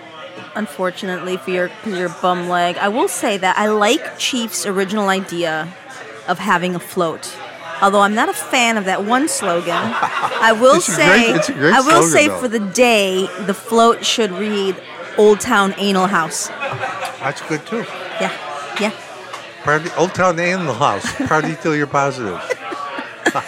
[0.55, 2.77] unfortunately, for your for your bum leg.
[2.77, 5.73] I will say that I like Chief's original idea
[6.27, 7.35] of having a float.
[7.81, 11.53] Although I'm not a fan of that one slogan, I will say great- it's a
[11.53, 12.39] great I will slogan, say though.
[12.39, 14.75] for the day, the float should read
[15.17, 16.47] Old Town Anal House.
[16.47, 17.85] That's good too.
[18.21, 18.31] Yeah,
[18.79, 18.91] yeah.
[19.63, 21.05] Party, Old Town Anal House.
[21.27, 22.39] Party till you're positive.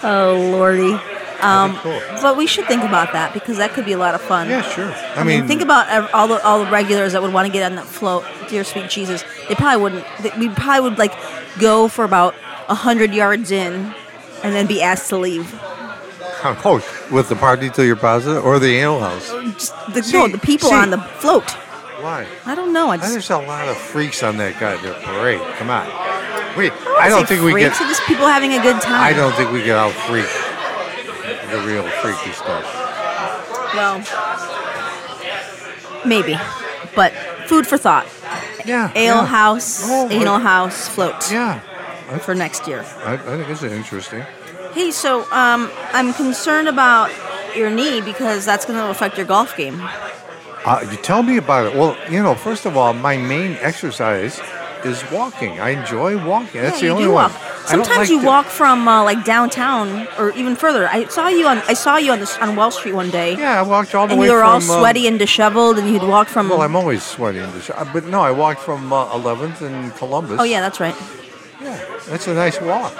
[0.00, 0.96] Oh lordy.
[1.40, 2.00] Um, cool.
[2.20, 4.48] But we should think about that because that could be a lot of fun.
[4.48, 4.92] Yeah, sure.
[4.92, 7.62] I, I mean, think about all the all the regulars that would want to get
[7.70, 8.24] on that float.
[8.48, 10.04] Dear sweet Jesus, they probably wouldn't.
[10.22, 11.12] They, we probably would like
[11.60, 12.34] go for about
[12.68, 13.94] a hundred yards in,
[14.42, 15.54] and then be asked to leave.
[16.44, 16.82] oh,
[17.12, 19.28] with the party till you're positive, or the ale house.
[19.94, 21.48] The, See- no, the people see- on the float.
[22.00, 22.26] Why?
[22.46, 22.90] I don't know.
[22.90, 25.40] I just There's a lot of freaks on that goddamn parade.
[25.56, 25.86] Come on.
[26.56, 27.74] We, I I don't don't think we get.
[27.74, 29.02] freaks, it's just people having a good time.
[29.02, 30.26] I don't think we get out freak
[31.50, 32.64] the real freaky stuff.
[33.74, 33.98] Well,
[36.06, 36.36] maybe,
[36.94, 37.12] but
[37.46, 38.06] food for thought.
[38.64, 38.92] Yeah.
[38.94, 39.26] Ale yeah.
[39.26, 41.60] house, Oh, anal uh, house, float Yeah.
[42.10, 42.84] I, for next year.
[43.04, 44.24] I, I think it's interesting.
[44.72, 47.10] Hey, so um, I'm concerned about
[47.56, 49.80] your knee because that's going to affect your golf game.
[50.64, 51.74] Uh, you tell me about it.
[51.74, 54.40] Well, you know, first of all, my main exercise
[54.84, 55.60] is walking.
[55.60, 56.60] I enjoy walking.
[56.62, 57.30] That's yeah, the only do one.
[57.30, 57.40] walk.
[57.66, 60.88] Sometimes like you to- walk from uh, like downtown or even further.
[60.88, 63.58] I saw you on I saw you on this on Wall Street one day, Yeah,
[63.60, 64.48] I walked all the and way you were from.
[64.48, 66.48] all um, sweaty and disheveled, and you'd walk from.
[66.48, 70.38] Well, I'm always sweaty this, uh, but no, I walked from uh, 11th and Columbus.
[70.40, 70.94] oh yeah, that's right.
[71.60, 72.94] yeah, that's a nice walk.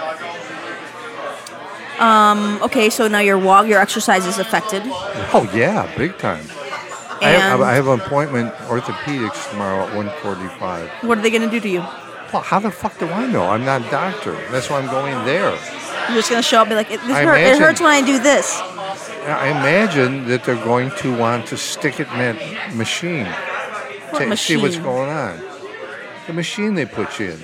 [2.01, 4.83] Um, Okay, so now your walk, your exercise is affected,
[5.35, 6.45] Oh yeah, big time.
[7.21, 10.89] I have, I have an appointment orthopedics tomorrow at 1:45.
[11.05, 11.81] what are they going to do to you?
[12.33, 13.45] Well, how the fuck do I know?
[13.45, 14.33] I'm not a doctor.
[14.51, 15.51] That's why I'm going there.
[16.09, 17.81] You're just going to show up and be like, it, this I hurt, it hurts
[17.81, 18.59] when I do this.
[18.61, 23.27] I imagine that they're going to want to stick it in that machine
[24.11, 24.83] What to see what's machine?
[24.83, 25.41] going on.
[26.27, 27.41] The machine they put you in.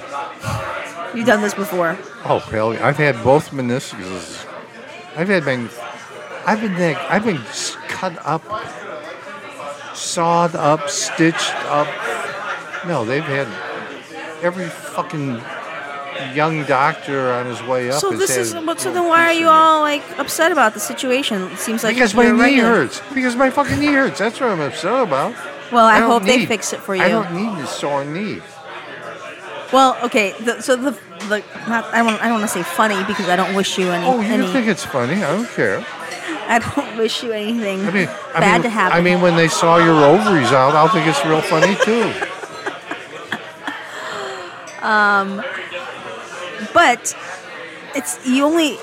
[1.14, 1.96] You've done this before.
[2.24, 2.74] Oh hell!
[2.74, 2.86] yeah.
[2.86, 4.46] I've had both meniscuses.
[5.16, 5.68] I've had been,
[6.46, 8.42] I've been, I've been s- cut up,
[9.94, 11.88] sawed up, stitched up.
[12.86, 13.48] No, they've had
[14.42, 15.40] every fucking
[16.34, 18.00] young doctor on his way up.
[18.00, 18.54] So this is.
[18.54, 21.42] But so then, why are you all like upset about the situation?
[21.44, 22.68] It seems like Because my knee regular.
[22.68, 23.02] hurts.
[23.14, 24.18] Because my fucking knee hurts.
[24.18, 25.34] That's what I'm upset about.
[25.72, 27.02] Well, I, don't hope they fix it for you.
[27.02, 28.40] I don't need a sore knee.
[29.72, 30.32] Well, okay.
[30.40, 30.92] The, so the
[31.28, 33.90] the not I don't I don't want to say funny because I don't wish you
[33.90, 35.14] any Oh, you any think it's funny.
[35.24, 35.84] I don't care.
[36.46, 38.98] I don't wish you anything I mean, I bad mean, to happen.
[38.98, 42.12] I mean, when they saw your ovaries out, I'll think it's real funny too.
[46.74, 47.16] but
[47.94, 48.76] it's you only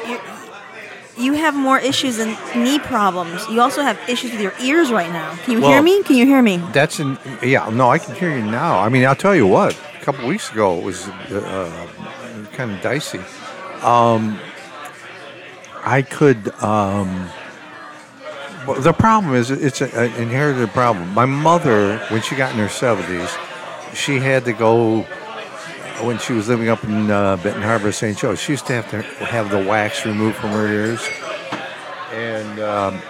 [1.17, 3.47] you, have more issues than knee problems.
[3.49, 5.35] You also have issues with your ears right now.
[5.43, 6.01] Can you hear me?
[6.03, 6.57] Can you hear me?
[6.73, 7.69] That's an yeah.
[7.69, 8.79] No, I can hear you now.
[8.79, 9.77] I mean, I'll tell you what.
[9.99, 11.87] A couple weeks ago, it was uh,
[12.53, 13.19] kind of dicey.
[13.83, 14.39] Um,
[15.83, 16.49] I could.
[16.63, 17.29] Um,
[18.67, 21.13] well, the problem is, it's an inherited problem.
[21.13, 23.29] My mother, when she got in her seventies,
[23.93, 25.05] she had to go.
[26.01, 28.17] When she was living up in uh, Benton Harbor, St.
[28.17, 31.07] Joe, she used to have to have the wax removed from her ears,
[32.11, 33.01] and um,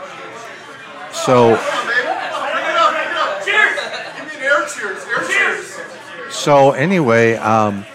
[1.14, 1.58] so
[6.42, 7.86] So anyway, um,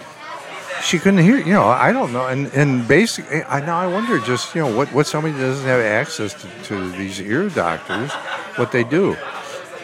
[0.83, 1.37] she couldn't hear.
[1.37, 2.27] You know, I don't know.
[2.27, 5.79] And and basically, I now I wonder just you know what what somebody doesn't have
[5.79, 8.11] access to, to these ear doctors,
[8.55, 9.15] what they do.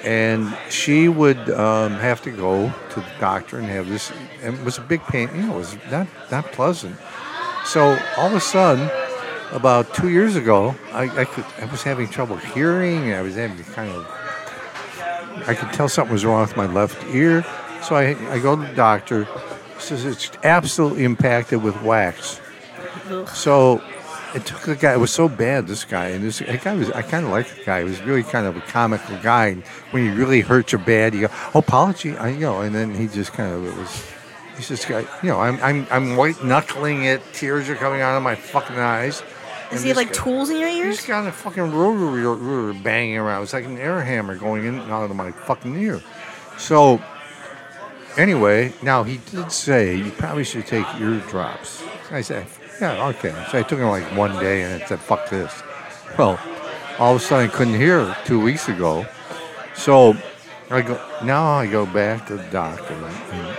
[0.04, 4.12] And she would um, have to go to the doctor and have this.
[4.42, 5.30] And it was a big pain.
[5.34, 6.98] You know, it was not not pleasant.
[7.66, 8.90] So all of a sudden,
[9.54, 13.14] about two years ago, I, I could I was having trouble hearing.
[13.14, 14.06] I was having kind of
[15.48, 17.44] I could tell something was wrong with my left ear.
[17.82, 19.28] So I, I go to the doctor.
[19.84, 22.40] Says it's absolutely impacted with wax.
[23.34, 23.82] So
[24.34, 24.94] it took the guy.
[24.94, 25.68] It was so bad.
[25.68, 26.90] This guy and this guy was.
[26.92, 27.80] I kind of liked the guy.
[27.80, 29.48] He was really kind of a comical guy.
[29.48, 32.62] And when he really hurt you bad, you go, "Oh, apology," I, you know.
[32.62, 34.06] And then he just kind of it was.
[34.56, 35.02] He's just guy.
[35.22, 37.22] You know, I'm I'm I'm white knuckling it.
[37.34, 39.22] Tears are coming out of my fucking eyes.
[39.70, 41.00] Does And he have like guy- tools in your ears?
[41.00, 43.44] He's got a fucking rotary rotor banging around.
[43.44, 46.02] It's like an air hammer going in and out of my fucking ear.
[46.58, 47.02] So,
[48.18, 51.84] anyway, now he did say you probably should take ear drops.
[52.12, 52.48] I said,
[52.82, 53.32] yeah, okay.
[53.52, 55.64] So I took them like one day and I said, fuck this.
[56.18, 56.40] Well,
[57.00, 59.06] all of a sudden I couldn't hear two weeks ago.
[59.76, 60.16] So
[60.70, 63.58] I go now I go back to the doctor and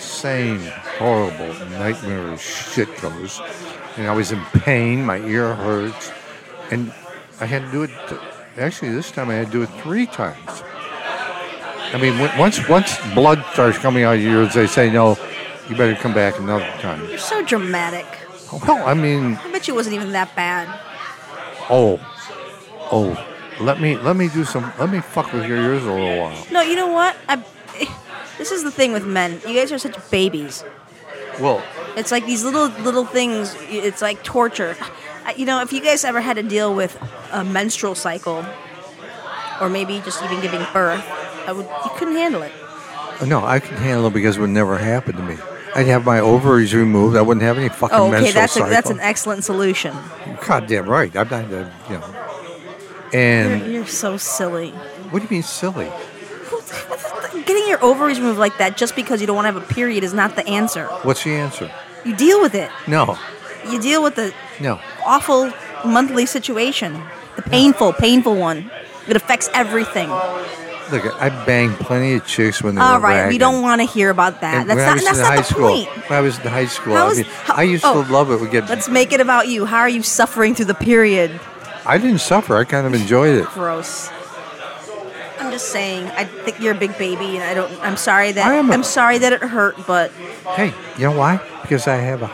[0.00, 0.60] same
[0.98, 3.40] horrible nightmare shit goes.
[3.96, 6.12] And I was in pain, my ear hurts,
[6.70, 6.92] and
[7.40, 7.90] I had to do it.
[8.58, 10.62] Actually, this time I had to do it three times.
[11.92, 15.16] I mean, once once blood starts coming out of your ears, they say no,
[15.68, 17.06] you better come back another time.
[17.08, 18.06] You're so dramatic.
[18.66, 20.68] Well, I mean, I bet you wasn't even that bad.
[21.70, 21.98] oh,
[22.92, 23.16] oh,
[23.60, 24.72] let me let me do some.
[24.78, 26.46] Let me fuck with your ears a little while.
[26.52, 27.16] No, you know what?
[27.28, 27.42] I,
[28.38, 29.40] this is the thing with men.
[29.46, 30.64] You guys are such babies.
[31.40, 31.62] Well,
[31.96, 33.54] It's like these little little things.
[33.68, 34.76] It's like torture.
[35.36, 36.96] You know, if you guys ever had to deal with
[37.32, 38.44] a menstrual cycle,
[39.60, 41.04] or maybe just even giving birth,
[41.46, 41.66] I would.
[41.66, 42.52] You couldn't handle it.
[43.26, 45.36] no, I can handle it because it would never happen to me.
[45.74, 47.16] I'd have my ovaries removed.
[47.16, 48.12] I wouldn't have any fucking Oh, okay.
[48.12, 48.70] menstrual That's a, cycle.
[48.70, 49.94] that's an excellent solution.
[50.46, 51.14] Goddamn right.
[51.14, 52.06] I'm not, uh, you know.
[53.12, 54.70] You're, And you're so silly.
[55.10, 55.90] what do you mean silly?
[57.44, 60.02] Getting your ovaries removed like that just because you don't want to have a period
[60.02, 60.86] is not the answer.
[61.02, 61.70] What's the answer?
[62.04, 62.70] You deal with it.
[62.88, 63.18] No,
[63.70, 64.80] You deal with the no.
[65.04, 65.52] awful
[65.84, 67.00] monthly situation,
[67.36, 68.70] the painful, painful one.
[69.08, 70.08] It affects everything.
[70.90, 73.86] Look, I banged plenty of chicks when they All were right, we don't want to
[73.86, 74.62] hear about that.
[74.62, 75.04] And That's not.
[75.04, 75.88] That's not high the school, point.
[76.08, 78.12] When I was in high school, How I, is- mean, how- I used oh, to
[78.12, 78.40] love it.
[78.40, 78.68] We get.
[78.68, 79.64] Let's make it about you.
[79.64, 81.40] How are you suffering through the period?
[81.84, 82.56] I didn't suffer.
[82.56, 83.46] I kind of enjoyed it.
[83.46, 84.10] Gross.
[85.40, 86.06] I'm just saying.
[86.08, 87.72] I think you're a big baby, and I don't.
[87.82, 88.46] I'm sorry that.
[88.46, 90.10] I am a- I'm sorry that it hurt, but
[90.56, 91.40] Hey, you know why?
[91.62, 92.26] Because I have a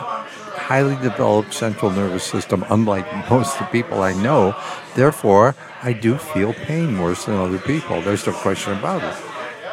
[0.73, 4.55] highly developed central nervous system, unlike most of the people I know.
[4.95, 5.53] Therefore,
[5.83, 8.01] I do feel pain worse than other people.
[8.01, 9.15] There's no question about it.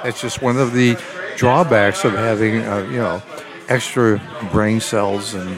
[0.05, 0.99] It's just one of the
[1.39, 3.23] drawbacks of having, uh, you know,
[3.69, 4.21] extra
[4.53, 5.51] brain cells and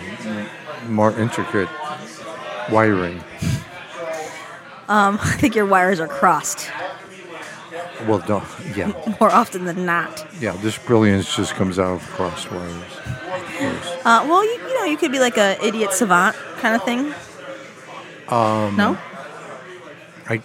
[0.88, 1.68] more intricate
[2.70, 3.18] wiring.
[4.88, 6.70] um, I think your wires are crossed
[8.06, 8.44] Well, don't,
[8.76, 10.24] yeah, more often than not.
[10.40, 10.52] yeah.
[10.62, 13.91] This brilliance just comes out of cross wires.
[14.04, 17.12] Uh, well, you, you know, you could be like a idiot savant kind of thing.
[18.28, 18.98] Um, no.
[20.28, 20.40] I,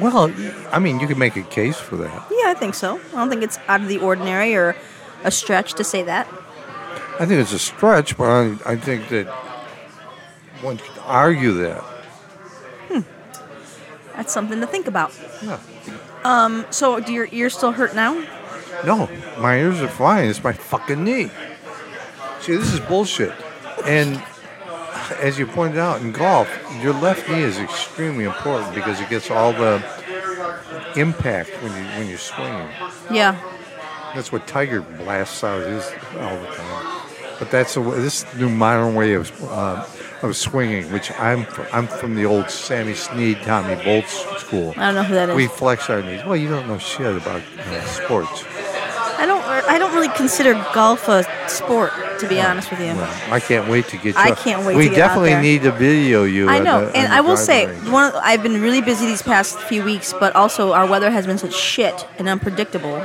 [0.00, 0.32] well,
[0.72, 2.26] I mean, you could make a case for that.
[2.30, 3.00] Yeah, I think so.
[3.12, 4.76] I don't think it's out of the ordinary or
[5.22, 6.26] a stretch to say that.
[7.18, 9.26] I think it's a stretch, but I, I think that
[10.62, 11.80] one could argue that.
[12.88, 13.00] Hmm.
[14.16, 15.12] That's something to think about.
[15.42, 15.60] Yeah.
[16.24, 16.64] Um.
[16.70, 18.14] So, do your ears still hurt now?
[18.84, 20.28] No, my ears are fine.
[20.28, 21.30] It's my fucking knee.
[22.44, 23.32] See, this is bullshit.
[23.86, 24.22] And
[25.18, 26.48] as you pointed out in golf,
[26.82, 29.82] your left knee is extremely important because it gets all the
[30.94, 32.68] impact when you when you're swinging.
[33.10, 33.40] Yeah.
[34.14, 37.02] That's what Tiger blasts out his all the time.
[37.38, 39.86] But that's a, this new modern way of uh,
[40.20, 44.74] of swinging, which I'm fr- I'm from the old Sammy Snead, Tommy Bolts school.
[44.76, 45.36] I don't know who that is.
[45.36, 46.24] We flex our knees.
[46.26, 48.44] Well, you don't know shit about uh, sports.
[49.18, 49.42] I don't.
[49.44, 52.86] I don't really consider golf a sport, to be honest with you.
[52.94, 54.20] Well, I can't wait to get you.
[54.20, 56.48] I can't wait We to get out definitely need to video you.
[56.48, 57.88] I know, the- and I will say, range.
[57.88, 58.06] one.
[58.06, 61.38] Of, I've been really busy these past few weeks, but also our weather has been
[61.38, 63.02] such shit and unpredictable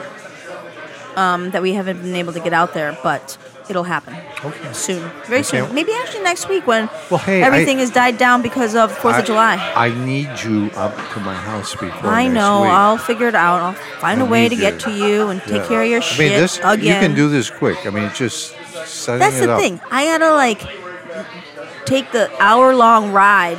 [1.15, 2.97] um, that we haven't been able to get out there.
[3.03, 3.37] But
[3.69, 4.73] it'll happen oh, Okay.
[4.73, 5.73] soon, very soon.
[5.73, 9.15] Maybe actually next week when Well, hey, everything I- has died down because of Fourth
[9.15, 9.55] I- of July.
[9.75, 12.61] I need you up to my house before I know.
[12.63, 12.71] week.
[12.71, 13.61] I'll figure it out.
[13.61, 14.61] I'll find I a way to you.
[14.61, 15.67] get to you and take Yeah.
[15.67, 16.81] care of your I shit mean, this again.
[16.83, 17.85] you can do this quick.
[17.85, 18.55] I mean, just
[18.85, 19.59] setting That's it the up.
[19.61, 19.79] thing.
[19.91, 20.61] I gotta like
[21.85, 23.57] take the hour long ride,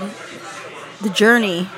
[1.01, 1.69] the journey,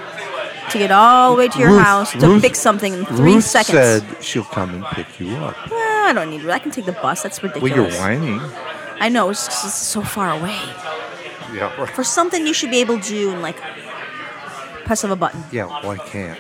[0.71, 3.35] to get all the way to your Ruth- house to Ruth- fix something in three
[3.35, 3.77] Ruth seconds.
[3.79, 5.57] said she'll come and pick you up.
[6.03, 6.49] I don't need.
[6.49, 7.23] I can take the bus.
[7.23, 7.77] That's ridiculous.
[7.77, 8.41] Well, you're whining.
[9.01, 10.59] I know it's just it's so far away.
[11.53, 11.89] Yeah, right.
[11.91, 13.57] For something you should be able to do in like
[14.85, 15.43] press of a button.
[15.51, 16.39] Yeah, well, I can't.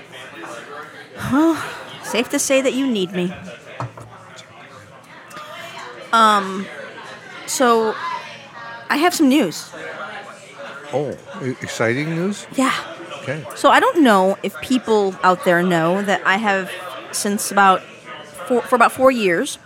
[2.04, 3.32] Safe to say that you need me.
[6.12, 6.66] Um,
[7.46, 7.94] so
[8.90, 9.70] I have some news.
[10.92, 11.16] Oh,
[11.62, 12.46] exciting news?
[12.54, 12.74] Yeah.
[13.22, 13.44] Okay.
[13.54, 16.70] So I don't know if people out there know that I have
[17.12, 17.82] since about
[18.48, 19.58] four, for about four years.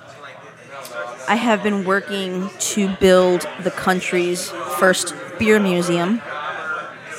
[1.28, 6.22] I have been working to build the country's first beer museum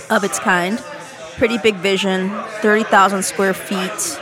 [0.10, 0.82] of its kind.
[1.36, 2.30] Pretty big vision,
[2.62, 4.20] thirty thousand square feet,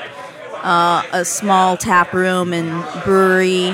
[0.63, 3.69] uh, a small tap room and brewery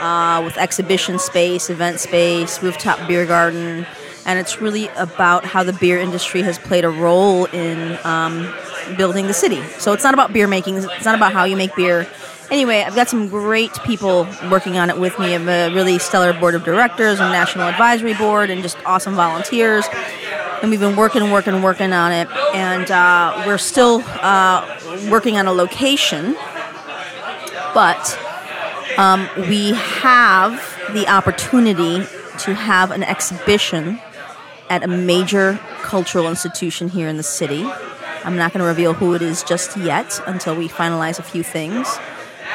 [0.00, 3.86] uh, with exhibition space, event space, rooftop beer garden,
[4.26, 8.52] and it's really about how the beer industry has played a role in um,
[8.96, 9.62] building the city.
[9.78, 10.76] So it's not about beer making.
[10.76, 12.08] It's not about how you make beer.
[12.50, 15.26] Anyway, I've got some great people working on it with me.
[15.26, 19.14] I have a really stellar board of directors and national advisory board, and just awesome
[19.14, 19.86] volunteers.
[20.60, 24.78] And we've been working, working, working on it, and uh, we're still uh,
[25.08, 26.34] working on a location,
[27.72, 28.18] but
[28.98, 30.52] um, we have
[30.92, 32.04] the opportunity
[32.40, 34.00] to have an exhibition
[34.68, 37.64] at a major cultural institution here in the city.
[38.24, 41.42] I'm not going to reveal who it is just yet until we finalize a few
[41.42, 41.98] things.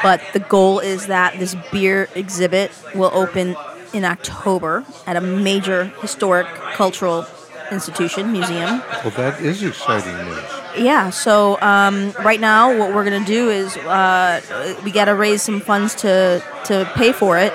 [0.06, 3.56] But the goal is that this beer exhibit will open
[3.92, 7.26] in October at a major historic cultural
[7.72, 8.84] institution, museum.
[9.02, 10.44] Well, that is exciting news.
[10.78, 14.40] Yeah, so um, right now what we're gonna do is uh,
[14.84, 17.52] we gotta raise some funds to to pay for it,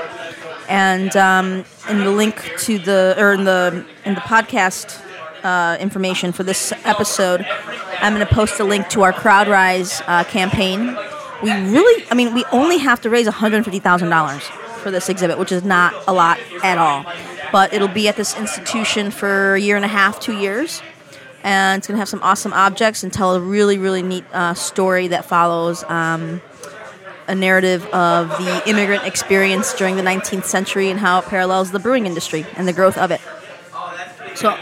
[0.67, 2.35] and um, in the link
[2.65, 5.01] to the or in the in the podcast
[5.45, 7.45] uh, information for this episode,
[8.01, 10.97] I'm gonna post a link to our CrowdRise uh, campaign.
[11.43, 14.41] We really, I mean, we only have to raise $150,000
[14.81, 17.05] for this exhibit, which is not a lot at all.
[17.51, 20.81] But it'll be at this institution for a year and a half, two years
[21.43, 24.53] and it's going to have some awesome objects and tell a really really neat uh,
[24.53, 26.41] story that follows um,
[27.27, 31.79] a narrative of the immigrant experience during the 19th century and how it parallels the
[31.79, 33.21] brewing industry and the growth of it
[34.35, 34.57] so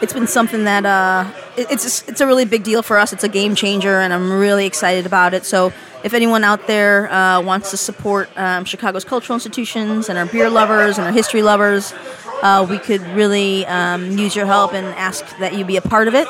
[0.00, 3.28] it's been something that uh, it's it's a really big deal for us it's a
[3.28, 5.72] game changer and i'm really excited about it so
[6.02, 10.48] if anyone out there uh, wants to support um, chicago's cultural institutions and our beer
[10.48, 11.92] lovers and our history lovers
[12.42, 16.08] uh, we could really um, use your help and ask that you be a part
[16.08, 16.26] of it.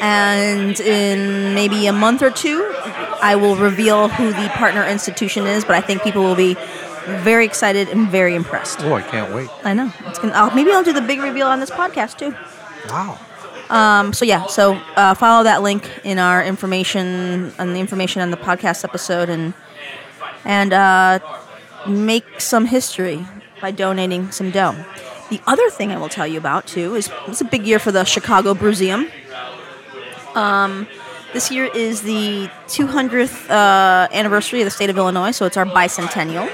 [0.00, 2.72] And in maybe a month or two,
[3.20, 5.64] I will reveal who the partner institution is.
[5.64, 6.54] But I think people will be
[7.06, 8.80] very excited and very impressed.
[8.82, 9.50] Oh, I can't wait.
[9.64, 9.92] I know.
[10.06, 10.32] It's gonna.
[10.34, 12.34] I'll, maybe I'll do the big reveal on this podcast too.
[12.88, 13.18] Wow.
[13.70, 18.30] Um, so yeah, so uh, follow that link in our information and the information on
[18.30, 19.54] the podcast episode, and
[20.44, 21.18] and uh,
[21.88, 23.26] make some history
[23.60, 24.76] by donating some dough.
[25.30, 27.90] The other thing I will tell you about too is it's a big year for
[27.90, 29.10] the Chicago Brewseum.
[30.34, 30.86] Um,
[31.32, 35.64] this year is the 200th uh, anniversary of the state of Illinois, so it's our
[35.64, 36.48] bicentennial,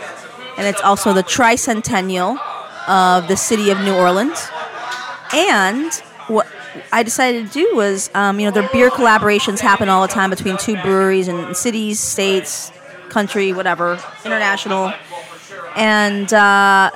[0.57, 2.39] and it's also the tricentennial
[2.89, 4.49] of the city of New Orleans.
[5.33, 5.93] And
[6.29, 6.47] what
[6.93, 10.31] I decided to do was, um, you know, their beer collaborations happen all the time
[10.31, 12.73] between two breweries and cities, states,
[13.09, 14.93] country, whatever, international.
[15.77, 16.91] And uh,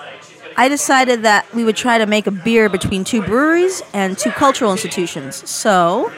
[0.57, 4.31] I decided that we would try to make a beer between two breweries and two
[4.31, 5.49] cultural institutions.
[5.49, 6.13] So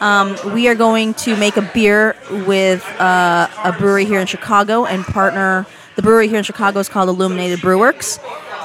[0.00, 4.84] um, we are going to make a beer with uh, a brewery here in Chicago
[4.84, 5.66] and partner.
[5.96, 8.18] The brewery here in Chicago is called Illuminated Brewworks,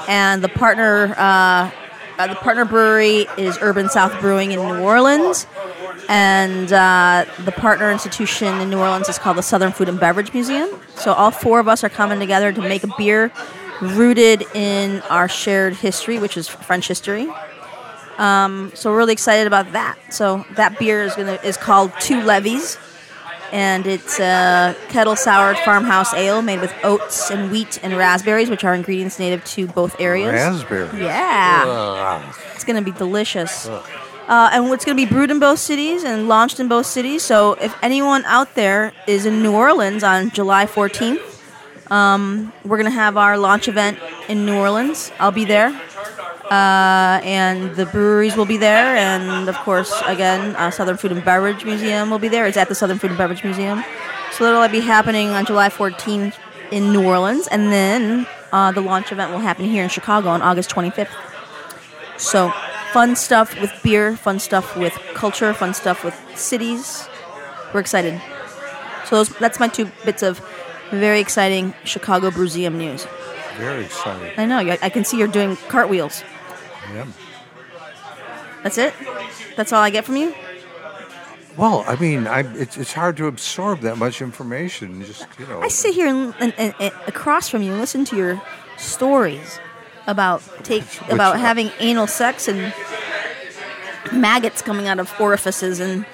[0.08, 1.70] and the partner uh,
[2.18, 5.46] uh, the partner brewery is Urban South Brewing in New Orleans,
[6.08, 10.32] and uh, the partner institution in New Orleans is called the Southern Food and Beverage
[10.32, 10.68] Museum.
[10.96, 13.30] So all four of us are coming together to make a beer
[13.80, 17.28] rooted in our shared history, which is French history.
[18.18, 19.96] Um, so we're really excited about that.
[20.12, 22.76] So that beer is gonna is called Two Levees,
[23.52, 28.64] and it's a kettle soured farmhouse ale made with oats and wheat and raspberries, which
[28.64, 30.32] are ingredients native to both areas.
[30.32, 31.00] Raspberry.
[31.02, 32.34] Yeah, Ugh.
[32.54, 33.68] it's gonna be delicious.
[34.28, 37.22] Uh, and it's going to be brewed in both cities and launched in both cities.
[37.22, 42.90] So if anyone out there is in New Orleans on July 14th, um, we're going
[42.90, 45.10] to have our launch event in New Orleans.
[45.18, 45.70] I'll be there.
[46.50, 48.96] Uh, and the breweries will be there.
[48.96, 52.46] And of course, again, uh, Southern Food and Beverage Museum will be there.
[52.46, 53.84] It's at the Southern Food and Beverage Museum.
[54.32, 56.34] So that'll be happening on July 14th
[56.70, 57.48] in New Orleans.
[57.48, 61.10] And then uh, the launch event will happen here in Chicago on August 25th.
[62.16, 62.50] So,
[62.92, 67.08] fun stuff with beer, fun stuff with culture, fun stuff with cities.
[67.72, 68.20] We're excited.
[69.06, 70.40] So those, that's my two bits of
[70.90, 73.06] very exciting Chicago Brewseum news.
[73.56, 74.32] Very exciting.
[74.36, 74.58] I know.
[74.58, 76.22] I I can see you're doing cartwheels.
[76.94, 77.06] Yeah.
[78.62, 78.94] That's it.
[79.56, 80.34] That's all I get from you.
[81.56, 85.02] Well, I mean, I, it's, it's hard to absorb that much information.
[85.04, 85.60] Just you know.
[85.60, 88.40] I sit here and, and, and, and across from you and listen to your
[88.76, 89.58] stories
[90.06, 92.72] about take Which- about which- having anal sex and
[94.12, 96.06] maggots coming out of orifices and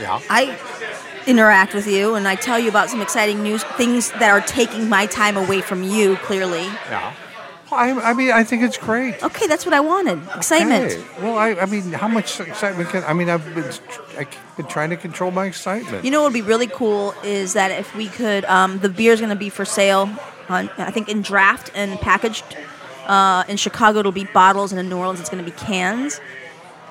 [0.00, 0.20] yeah.
[0.30, 0.56] I
[1.26, 4.88] interact with you and I tell you about some exciting news, things that are taking
[4.88, 6.62] my time away from you, clearly.
[6.88, 7.12] Yeah.
[7.70, 9.22] Well, I, I mean, I think it's great.
[9.22, 10.20] Okay, that's what I wanted.
[10.34, 10.92] Excitement.
[10.92, 11.04] Okay.
[11.22, 13.30] Well, I, I mean, how much excitement can I mean?
[13.30, 13.64] I've been,
[14.18, 16.04] I've been trying to control my excitement.
[16.04, 19.20] You know what would be really cool is that if we could, um, the is
[19.20, 20.10] going to be for sale,
[20.48, 22.44] on, I think in draft and packaged.
[23.06, 26.20] Uh, in Chicago, it'll be bottles, and in New Orleans, it's going to be cans.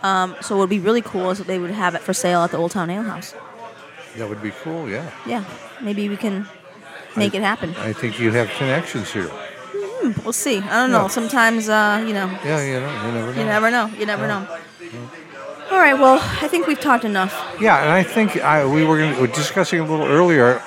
[0.02, 2.42] Um, so what would be really cool is if they would have it for sale
[2.42, 3.36] at the Old Town Ale House.
[4.16, 4.90] that would be cool.
[4.90, 5.10] Yeah.
[5.26, 5.44] Yeah,
[5.82, 6.48] maybe we can
[7.16, 7.76] make it happen.
[7.78, 9.30] I think you have connections here.
[10.24, 10.60] We'll see.
[10.60, 11.04] I don't know.
[11.04, 11.08] Yeah.
[11.08, 13.40] Sometimes, uh, you know, Yeah, you know, you never know.
[13.40, 13.86] You never know.
[14.00, 14.48] You never know.
[15.72, 15.94] All right.
[15.94, 17.34] Well, I think we've talked enough.
[17.62, 20.62] Yeah, and I think I, we were, gonna, we were discussing a little earlier.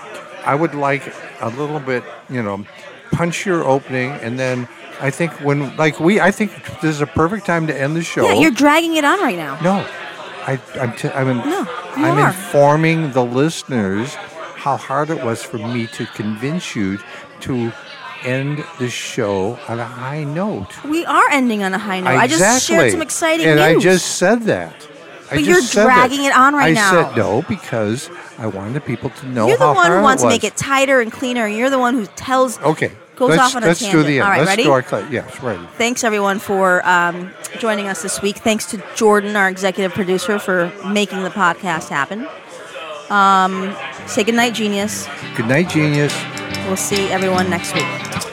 [0.45, 2.65] I would like a little bit, you know,
[3.13, 4.69] punch your opening, and then
[5.01, 8.03] I think when, like we, I think this is a perfect time to end the
[8.03, 8.27] show.
[8.27, 9.59] Yeah, you're dragging it on right now.
[9.61, 9.87] No,
[10.47, 11.67] I, I'm, t- I'm, in, No,
[11.97, 12.29] I'm are.
[12.29, 16.99] informing the listeners how hard it was for me to convince you
[17.41, 17.73] to
[18.25, 20.85] end the show on a high note.
[20.85, 22.09] We are ending on a high note.
[22.09, 23.85] I just shared some exciting and news.
[23.85, 24.75] I just said that.
[25.31, 27.01] I But you're dragging it on right I now.
[27.01, 30.23] I said no because I wanted the people to know You're the one who wants
[30.23, 31.47] to make it tighter and cleaner.
[31.47, 32.59] And you're the one who tells.
[32.61, 32.93] Okay.
[33.17, 34.07] goes let's, off on a let's do tangent.
[34.07, 34.25] the end.
[34.25, 34.65] All right, let's ready?
[34.65, 35.67] do our cl- yes, ready.
[35.79, 38.37] Thanks everyone for um, joining us this week.
[38.39, 42.29] Thanks to Jordan, our executive producer, for making the podcast happen.
[43.09, 43.75] Um,
[44.07, 45.07] say goodnight, genius.
[45.37, 46.13] Good night, genius.
[46.67, 48.32] We'll see everyone next week.